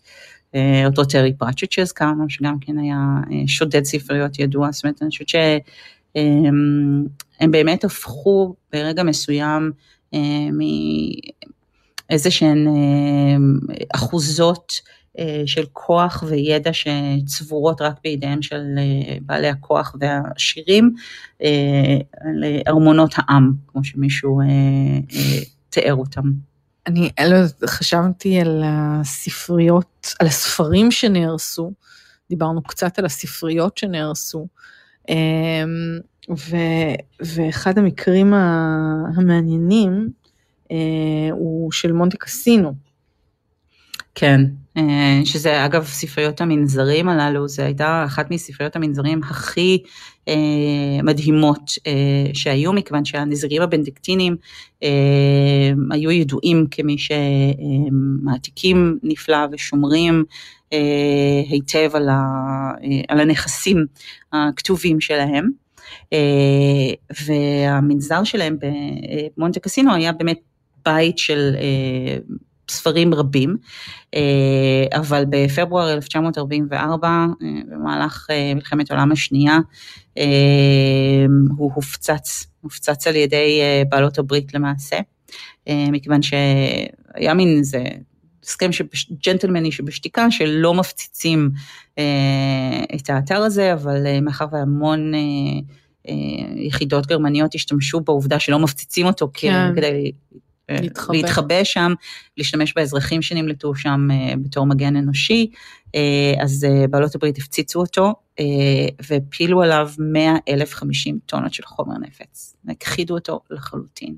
אה, 0.54 0.86
אותו 0.86 1.04
טרי 1.04 1.32
פרצ'ט 1.32 1.72
שהזכרנו, 1.72 2.30
שגם 2.30 2.58
כן 2.60 2.78
היה 2.78 2.96
אה, 3.32 3.42
שודד 3.46 3.84
ספריות 3.84 4.38
ידוע, 4.38 4.72
זאת 4.72 4.84
אומרת, 4.84 5.02
אני 5.02 5.10
חושבת 5.10 5.28
שהם 5.28 5.60
אמ, 7.42 7.50
באמת 7.50 7.84
הפכו 7.84 8.54
ברגע 8.72 9.02
מסוים 9.02 9.70
אה, 10.14 10.48
מאיזה 12.10 12.30
שהן 12.30 12.66
אחוזות 13.94 14.72
של 15.46 15.64
כוח 15.72 16.24
וידע 16.26 16.70
שצבורות 16.72 17.82
רק 17.82 17.94
בידיהם 18.04 18.42
של 18.42 18.62
בעלי 19.20 19.48
הכוח 19.48 19.96
והעשירים 20.00 20.94
לארמונות 22.34 23.14
העם, 23.16 23.52
כמו 23.66 23.84
שמישהו 23.84 24.40
תיאר 25.70 25.94
אותם. 25.94 26.22
אני 26.90 27.30
לא 27.30 27.36
חשבתי 27.66 28.40
על 28.40 28.62
הספריות, 28.64 30.14
על 30.20 30.26
הספרים 30.26 30.90
שנהרסו, 30.90 31.72
דיברנו 32.30 32.62
קצת 32.62 32.98
על 32.98 33.04
הספריות 33.04 33.78
שנהרסו, 33.78 34.46
אמ, 35.08 35.14
ו, 36.30 36.56
ואחד 37.20 37.78
המקרים 37.78 38.34
המעניינים 39.16 40.10
אה, 40.70 40.76
הוא 41.30 41.72
של 41.72 41.92
מונטה 41.92 42.16
קסינו. 42.16 42.89
כן, 44.14 44.40
אה, 44.76 45.20
שזה 45.24 45.64
אגב 45.64 45.84
ספריות 45.84 46.40
המנזרים 46.40 47.08
הללו, 47.08 47.48
זה 47.48 47.64
הייתה 47.64 48.02
אחת 48.06 48.30
מספריות 48.30 48.76
המנזרים 48.76 49.20
הכי 49.22 49.82
אה, 50.28 50.34
מדהימות 51.02 51.70
אה, 51.86 52.30
שהיו, 52.34 52.72
מכיוון 52.72 53.04
שהנזירים 53.04 53.62
הבנדיקטינים 53.62 54.36
אה, 54.82 54.88
היו 55.90 56.10
ידועים 56.10 56.66
כמי 56.70 56.96
שמעתיקים 56.98 58.98
נפלא 59.02 59.46
ושומרים 59.52 60.24
אה, 60.72 61.42
היטב 61.48 61.90
על, 61.94 62.08
ה, 62.08 62.20
אה, 62.82 63.00
על 63.08 63.20
הנכסים 63.20 63.86
הכתובים 64.32 65.00
שלהם. 65.00 65.50
Uh, 66.14 67.16
והמנזר 67.26 68.24
שלהם 68.24 68.56
במונטה 69.36 69.60
קסינו 69.60 69.94
היה 69.94 70.12
באמת 70.12 70.38
בית 70.84 71.18
של 71.18 71.54
uh, 71.54 72.34
ספרים 72.70 73.14
רבים, 73.14 73.56
אה, 74.14 74.98
אבל 74.98 75.24
בפברואר 75.30 75.92
1944, 75.92 77.08
אה, 77.08 77.24
במהלך 77.70 78.26
אה, 78.30 78.54
מלחמת 78.54 78.90
העולם 78.90 79.12
השנייה, 79.12 79.58
הוא 81.56 81.72
הופצץ, 81.74 82.46
הופצץ 82.60 83.06
על 83.06 83.16
ידי 83.16 83.60
בעלות 83.88 84.18
הברית 84.18 84.54
למעשה, 84.54 84.96
מכיוון 85.68 86.22
שהיה 86.22 87.34
מין 87.34 87.58
איזה 87.58 87.84
הסכם 88.44 88.70
ג'נטלמני 89.26 89.72
שבשתיקה 89.72 90.30
שלא 90.30 90.74
מפציצים 90.74 91.50
את 92.94 93.10
האתר 93.10 93.42
הזה, 93.42 93.72
אבל 93.72 94.20
מאחר 94.20 94.46
והמון 94.52 95.12
יחידות 96.56 97.06
גרמניות 97.06 97.54
השתמשו 97.54 98.00
בעובדה 98.00 98.38
שלא 98.38 98.58
מפציצים 98.58 99.06
אותו 99.06 99.30
כן. 99.34 99.72
כדי 99.76 100.12
להתחבא. 100.70 101.16
להתחבא 101.16 101.64
שם, 101.64 101.92
להשתמש 102.36 102.74
באזרחים 102.76 103.22
שנמלטו 103.22 103.74
שם 103.74 104.08
אה, 104.10 104.34
בתור 104.42 104.66
מגן 104.66 104.96
אנושי, 104.96 105.50
אה, 105.94 106.34
אז 106.42 106.64
אה, 106.64 106.86
בעלות 106.90 107.14
הברית 107.14 107.38
הפציצו 107.38 107.80
אותו 107.80 108.14
והפילו 109.08 109.62
עליו 109.62 109.90
100 109.98 110.32
אלף 110.48 110.74
50 110.74 111.18
טונות 111.26 111.54
של 111.54 111.62
חומר 111.66 111.98
נפץ, 111.98 112.56
הכחידו 112.68 113.14
אותו 113.14 113.40
לחלוטין, 113.50 114.14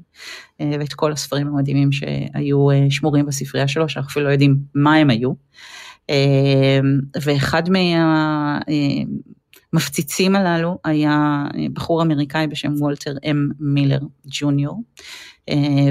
ואת 0.61 0.93
כל 0.93 1.13
הספרים 1.13 1.47
המדהימים 1.47 1.93
שהיו 1.93 2.67
שמורים 2.91 3.27
בספרייה 3.27 3.69
שלו, 3.69 3.89
שאנחנו 3.89 4.11
אפילו 4.11 4.27
לא 4.27 4.31
יודעים 4.31 4.57
מה 4.75 4.95
הם 4.95 5.11
היו. 5.11 5.33
ואחד 7.23 7.63
מהמפציצים 9.73 10.37
הללו 10.37 10.79
היה 10.85 11.45
בחור 11.73 12.03
אמריקאי 12.03 12.47
בשם 12.47 12.73
וולטר 12.79 13.15
אם 13.25 13.49
מילר 13.61 14.01
ג'וניור, 14.27 14.81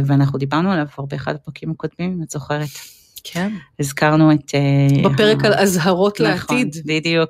ואנחנו 0.05 0.39
דיברנו 0.39 0.71
עליו 0.71 0.85
כבר 0.93 1.05
באחד 1.05 1.35
הפרקים 1.35 1.71
הקודמים, 1.71 2.11
אם 2.11 2.23
את 2.23 2.29
זוכרת. 2.29 2.69
כן. 3.23 3.51
הזכרנו 3.79 4.31
את... 4.31 4.55
אה, 4.55 5.09
בפרק 5.09 5.45
על 5.45 5.53
אזהרות 5.53 6.21
נכון, 6.21 6.57
לעתיד. 6.57 6.75
בדיוק. 6.85 7.29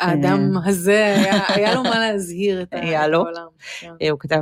האדם 0.00 0.56
אה, 0.56 0.68
הזה, 0.68 1.14
היה, 1.16 1.40
היה 1.54 1.74
לו 1.74 1.82
מה 1.82 1.98
להזהיר 1.98 2.62
את 2.62 2.68
העולם. 2.72 3.46
כן. 3.80 3.90
הוא 4.10 4.18
כתב 4.20 4.40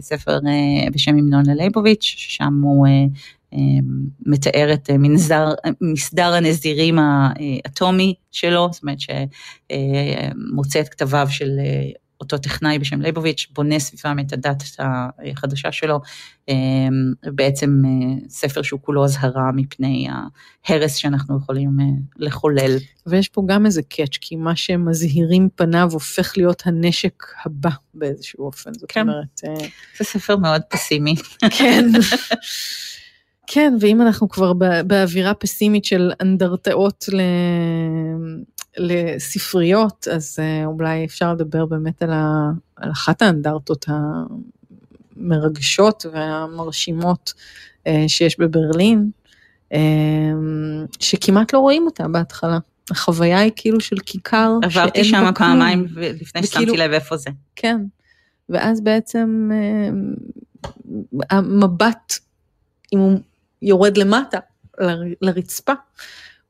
ספר 0.00 0.38
בשם 0.92 1.10
המנון 1.10 1.46
ללייבוביץ', 1.46 2.02
ששם 2.02 2.60
הוא 2.62 2.86
מתאר 4.26 4.72
את 4.72 4.90
מנזר, 4.90 5.48
מסדר 5.80 6.34
הנזירים 6.34 6.98
האטומי 6.98 8.14
שלו, 8.30 8.68
זאת 8.72 8.82
אומרת 8.82 8.98
שמוצא 9.00 10.80
את 10.80 10.88
כתביו 10.88 11.26
של 11.30 11.50
אותו 12.20 12.38
טכנאי 12.38 12.78
בשם 12.78 13.00
ליבוביץ' 13.00 13.46
בונה 13.54 13.78
סביבם 13.78 14.18
את 14.18 14.32
הדת 14.32 14.62
החדשה 14.78 15.72
שלו, 15.72 16.00
אמ, 16.48 17.12
בעצם 17.24 17.82
אה, 17.84 18.28
ספר 18.28 18.62
שהוא 18.62 18.80
כולו 18.82 19.04
אזהרה 19.04 19.52
מפני 19.54 20.08
ההרס 20.68 20.94
שאנחנו 20.94 21.38
יכולים 21.38 21.80
אה, 21.80 21.84
לחולל. 22.16 22.76
ויש 23.06 23.28
פה 23.28 23.42
גם 23.46 23.66
איזה 23.66 23.82
קאץ', 23.82 24.16
כי 24.20 24.36
מה 24.36 24.56
שמזהירים 24.56 25.48
פניו 25.54 25.88
הופך 25.92 26.32
להיות 26.36 26.62
הנשק 26.66 27.24
הבא 27.44 27.70
באיזשהו 27.94 28.44
אופן, 28.44 28.74
זאת 28.74 28.92
כן. 28.92 29.00
אומרת... 29.00 29.40
אה, 29.44 29.66
זה 29.98 30.04
ספר 30.04 30.36
מאוד 30.36 30.62
פסימי. 30.68 31.14
כן. 31.58 31.84
כן, 33.50 33.74
ואם 33.80 34.02
אנחנו 34.02 34.28
כבר 34.28 34.52
באווירה 34.86 35.34
פסימית 35.34 35.84
של 35.84 36.12
אנדרטאות 36.20 37.04
ל... 37.12 37.20
לספריות, 38.78 40.08
אז 40.08 40.36
אה, 40.38 40.66
אולי 40.66 41.04
אפשר 41.04 41.32
לדבר 41.32 41.66
באמת 41.66 42.02
על, 42.02 42.12
ה, 42.12 42.50
על 42.76 42.90
אחת 42.90 43.22
האנדרטות 43.22 43.86
המרגשות 45.16 46.06
והמרשימות 46.12 47.32
אה, 47.86 48.04
שיש 48.08 48.38
בברלין, 48.38 49.10
אה, 49.72 49.78
שכמעט 51.00 51.52
לא 51.52 51.58
רואים 51.58 51.86
אותה 51.86 52.08
בהתחלה. 52.08 52.58
החוויה 52.90 53.38
היא 53.38 53.52
כאילו 53.56 53.80
של 53.80 53.96
כיכר 54.06 54.52
עברתי 54.62 55.04
שאין 55.04 55.20
בה 55.20 55.28
שם 55.28 55.34
כלום. 55.34 55.50
פעמיים 55.50 55.86
לפני 55.96 56.42
ששמתי 56.42 56.76
לב 56.76 56.92
איפה 56.92 57.16
זה. 57.16 57.30
כן. 57.56 57.80
ואז 58.48 58.80
בעצם 58.80 59.50
המבט, 61.30 62.18
אם 62.92 62.98
הוא 62.98 63.18
יורד 63.62 63.96
למטה, 63.96 64.38
ל- 64.80 65.14
לרצפה, 65.22 65.72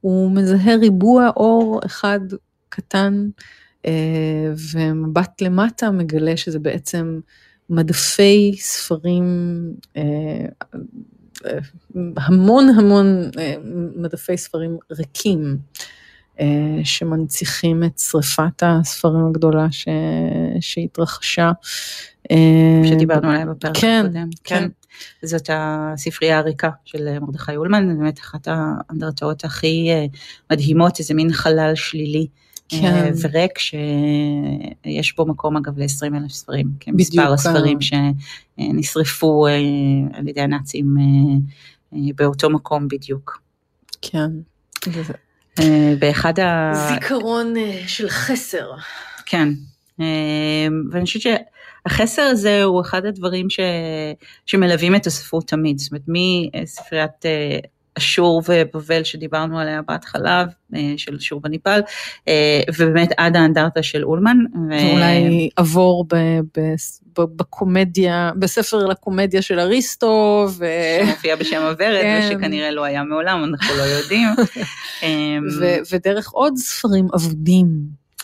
הוא 0.00 0.30
מזהה 0.30 0.76
ריבוע 0.76 1.30
אור 1.36 1.80
אחד 1.86 2.20
קטן, 2.68 3.28
אה, 3.86 4.52
ומבט 4.72 5.42
למטה 5.42 5.90
מגלה 5.90 6.36
שזה 6.36 6.58
בעצם 6.58 7.20
מדפי 7.70 8.56
ספרים, 8.58 9.24
אה, 9.96 10.02
אה, 11.46 11.58
המון 12.16 12.68
המון 12.68 13.30
אה, 13.38 13.54
מדפי 13.96 14.36
ספרים 14.36 14.76
ריקים. 14.90 15.58
אה, 16.40 16.84
שמנציחים 16.84 17.84
את 17.84 17.98
שריפת 17.98 18.62
הספרים 18.62 19.26
הגדולה 19.26 19.66
ש... 19.70 19.88
שהתרחשה. 20.60 21.52
אה, 22.30 22.82
שדיברנו 22.88 23.30
עליה 23.30 23.46
בפרק 23.46 23.76
כן, 23.76 24.02
הקודם. 24.04 24.28
כן. 24.44 24.68
זאת 25.22 25.50
הספרייה 25.52 26.38
הריקה 26.38 26.70
של 26.84 27.18
מרדכי 27.18 27.56
אולמן, 27.56 27.98
באמת 27.98 28.18
אחת 28.18 28.48
האנדרטאות 28.50 29.44
הכי 29.44 29.88
אה, 29.90 30.06
מדהימות, 30.50 30.98
איזה 30.98 31.14
מין 31.14 31.32
חלל 31.32 31.72
שלילי. 31.74 32.26
אה, 32.72 32.78
כן. 32.80 33.12
וריק 33.22 33.58
שיש 33.58 35.16
בו 35.16 35.26
מקום 35.26 35.56
אגב 35.56 35.78
ל-20 35.78 36.16
אלף 36.16 36.32
ספרים, 36.32 36.66
כמספר 36.80 37.28
אה. 37.28 37.32
הספרים 37.32 37.78
שנשרפו 37.80 39.46
אה, 39.46 39.52
על 40.12 40.28
ידי 40.28 40.40
הנאצים 40.40 40.94
אה, 40.98 41.04
אה, 41.94 42.10
באותו 42.16 42.50
מקום 42.50 42.88
בדיוק. 42.88 43.42
כן. 44.02 44.30
אה, 45.60 45.94
באחד 45.98 46.40
ה... 46.40 46.72
זיכרון 46.94 47.56
אה, 47.56 47.82
של 47.86 48.08
חסר. 48.08 48.70
כן, 49.26 49.48
אה, 50.00 50.06
ואני 50.90 51.04
חושבת 51.04 51.22
שהחסר 51.22 52.22
הזה 52.22 52.62
הוא 52.62 52.80
אחד 52.80 53.04
הדברים 53.04 53.50
ש... 53.50 53.60
שמלווים 54.46 54.94
את 54.94 55.06
הספרות 55.06 55.48
תמיד, 55.48 55.78
זאת 55.78 55.92
אומרת 55.92 56.04
מספריית 56.62 57.24
אשור 57.98 58.42
ובבל 58.48 59.04
שדיברנו 59.04 59.58
עליה 59.58 59.82
בהתחלה, 59.82 60.44
אה, 60.74 60.94
של 60.96 61.16
אשור 61.16 61.40
וניפאל, 61.44 61.80
אה, 62.28 62.60
ובאמת 62.78 63.08
עד 63.16 63.36
האנדרטה 63.36 63.82
של 63.82 64.04
אולמן. 64.04 64.36
ו- 64.54 64.72
ואולי 64.72 65.48
עבור 65.56 66.04
ב- 66.12 66.40
ב- 66.58 66.74
בקומדיה, 67.36 68.30
בספר 68.38 68.86
לקומדיה 68.86 69.42
של 69.42 69.60
אריסטו, 69.60 70.46
ו... 70.58 70.66
שמופיע 71.06 71.36
בשם 71.36 71.62
הוורד, 71.62 72.00
כן. 72.02 72.20
ושכנראה 72.24 72.70
לא 72.70 72.84
היה 72.84 73.02
מעולם, 73.02 73.44
אנחנו 73.44 73.76
לא 73.76 73.82
יודעים. 73.82 74.28
ו- 75.60 75.78
ודרך 75.92 76.30
עוד 76.30 76.56
ספרים 76.56 77.08
אבודים, 77.14 77.66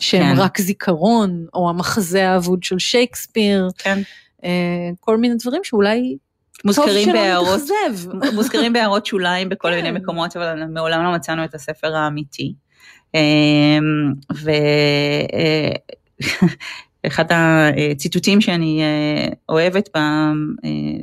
שהם 0.01 0.35
כן. 0.35 0.41
רק 0.41 0.61
זיכרון, 0.61 1.47
או 1.55 1.71
המחזה 1.71 2.29
האבוד 2.31 2.63
של 2.63 2.79
שייקספיר, 2.79 3.69
כן. 3.79 3.99
אה, 4.45 4.91
כל 5.01 5.17
מיני 5.17 5.35
דברים 5.35 5.65
שאולי 5.65 6.17
מוזכרים 6.65 7.13
בהערות. 7.13 7.61
מוזכרים 8.35 8.73
בהערות 8.73 9.07
שוליים 9.07 9.49
בכל 9.49 9.69
כן. 9.69 9.75
מיני 9.77 9.91
מקומות, 9.91 10.37
אבל 10.37 10.65
מעולם 10.65 11.05
לא 11.05 11.13
מצאנו 11.13 11.45
את 11.45 11.55
הספר 11.55 11.97
האמיתי. 11.97 12.55
אמ, 13.15 14.13
ואחד 17.05 17.25
הציטוטים 17.93 18.41
שאני 18.41 18.83
אה, 18.83 19.29
אוהבת 19.49 19.89
אה, 19.97 20.33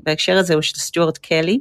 בהקשר 0.04 0.38
הזה 0.38 0.54
הוא 0.54 0.62
של 0.62 0.78
סטיוארט 0.78 1.18
קלי, 1.18 1.60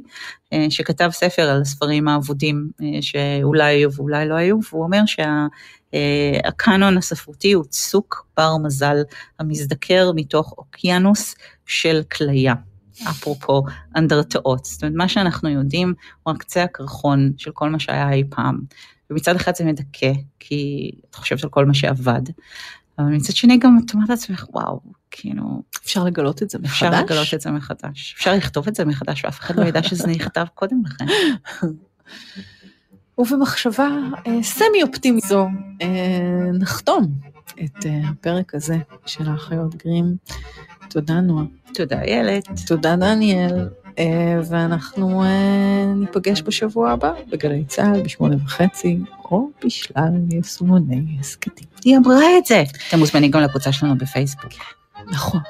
אה, 0.53 0.65
שכתב 0.69 1.09
ספר 1.11 1.41
על 1.41 1.61
הספרים 1.61 2.07
האבודים 2.07 2.69
אה, 2.81 3.01
שאולי 3.01 3.73
היו 3.73 3.93
ואולי 3.93 4.27
לא 4.27 4.35
היו, 4.35 4.59
והוא 4.71 4.83
אומר 4.83 5.01
שהקאנון 5.05 6.97
הספרותי 6.97 7.51
הוא 7.51 7.65
צוק 7.69 8.27
בר 8.37 8.57
מזל 8.63 8.97
המזדקר 9.39 10.11
מתוך 10.15 10.53
אוקיינוס 10.57 11.35
של 11.65 12.01
כליה. 12.11 12.53
אפרופו 13.09 13.63
אנדרטאות. 13.95 14.65
זאת 14.65 14.83
אומרת, 14.83 14.95
מה 14.97 15.07
שאנחנו 15.07 15.49
יודעים 15.49 15.93
הוא 16.23 16.33
רק 16.33 16.39
קצה 16.39 16.63
הקרחון 16.63 17.31
של 17.37 17.51
כל 17.51 17.69
מה 17.69 17.79
שהיה 17.79 18.11
אי 18.11 18.23
פעם. 18.29 18.59
ומצד 19.09 19.35
אחד 19.35 19.55
זה 19.55 19.65
מדכא, 19.65 20.11
כי 20.39 20.91
את 21.09 21.15
חושבת 21.15 21.43
על 21.43 21.49
כל 21.49 21.65
מה 21.65 21.73
שאבד, 21.73 22.21
אבל 22.99 23.07
מצד 23.07 23.35
שני 23.35 23.57
גם 23.57 23.79
את 23.85 23.93
אומרת 23.93 24.09
לעצמך, 24.09 24.45
וואו, 24.53 24.79
כאילו, 25.11 25.61
אפשר 25.83 26.03
לגלות 26.03 26.43
את 26.43 26.49
זה 26.49 26.59
מחדש? 26.59 26.83
אפשר 26.83 27.01
לגלות 27.03 27.33
את 27.33 27.41
זה 27.41 27.51
מחדש. 27.51 28.15
אפשר 28.17 28.33
לכתוב 28.33 28.67
את 28.67 28.75
זה 28.75 28.85
מחדש, 28.85 29.25
ואף 29.25 29.39
אחד 29.39 29.55
לא 29.55 29.65
ידע 29.65 29.83
שזה 29.83 30.07
נכתב 30.07 30.45
קודם 30.55 30.81
לכן. 30.85 31.05
ובמחשבה 33.17 33.87
אה, 34.27 34.43
סמי 34.43 34.83
אופטימית 34.83 35.23
זו, 35.23 35.47
אה, 35.81 36.51
נחתום 36.59 37.07
את 37.63 37.85
אה, 37.85 38.09
הפרק 38.09 38.55
הזה 38.55 38.77
של 39.05 39.29
האחיות 39.29 39.75
גרים. 39.75 40.15
תודה 40.91 41.21
נועה. 41.21 41.43
תודה, 41.73 42.01
איילת. 42.01 42.47
תודה 42.67 42.95
דניאל, 42.95 43.69
אה, 43.99 44.39
ואנחנו 44.49 45.23
אה, 45.23 45.93
ניפגש 45.95 46.41
בשבוע 46.41 46.91
הבא 46.91 47.13
בגלי 47.29 47.65
צה"ל 47.65 48.01
בשמונה 48.01 48.35
וחצי, 48.45 48.99
או 49.23 49.49
בשלל 49.65 50.13
יישומוני 50.29 51.17
הסכתים. 51.19 51.67
היא 51.83 51.97
אמרה 51.97 52.37
את 52.37 52.45
זה. 52.45 52.63
אתם 52.89 52.99
מוזמנים 52.99 53.31
גם 53.31 53.41
לקבוצה 53.41 53.71
שלנו 53.71 53.97
בפייסבוק. 53.97 54.53
נכון. 55.11 55.41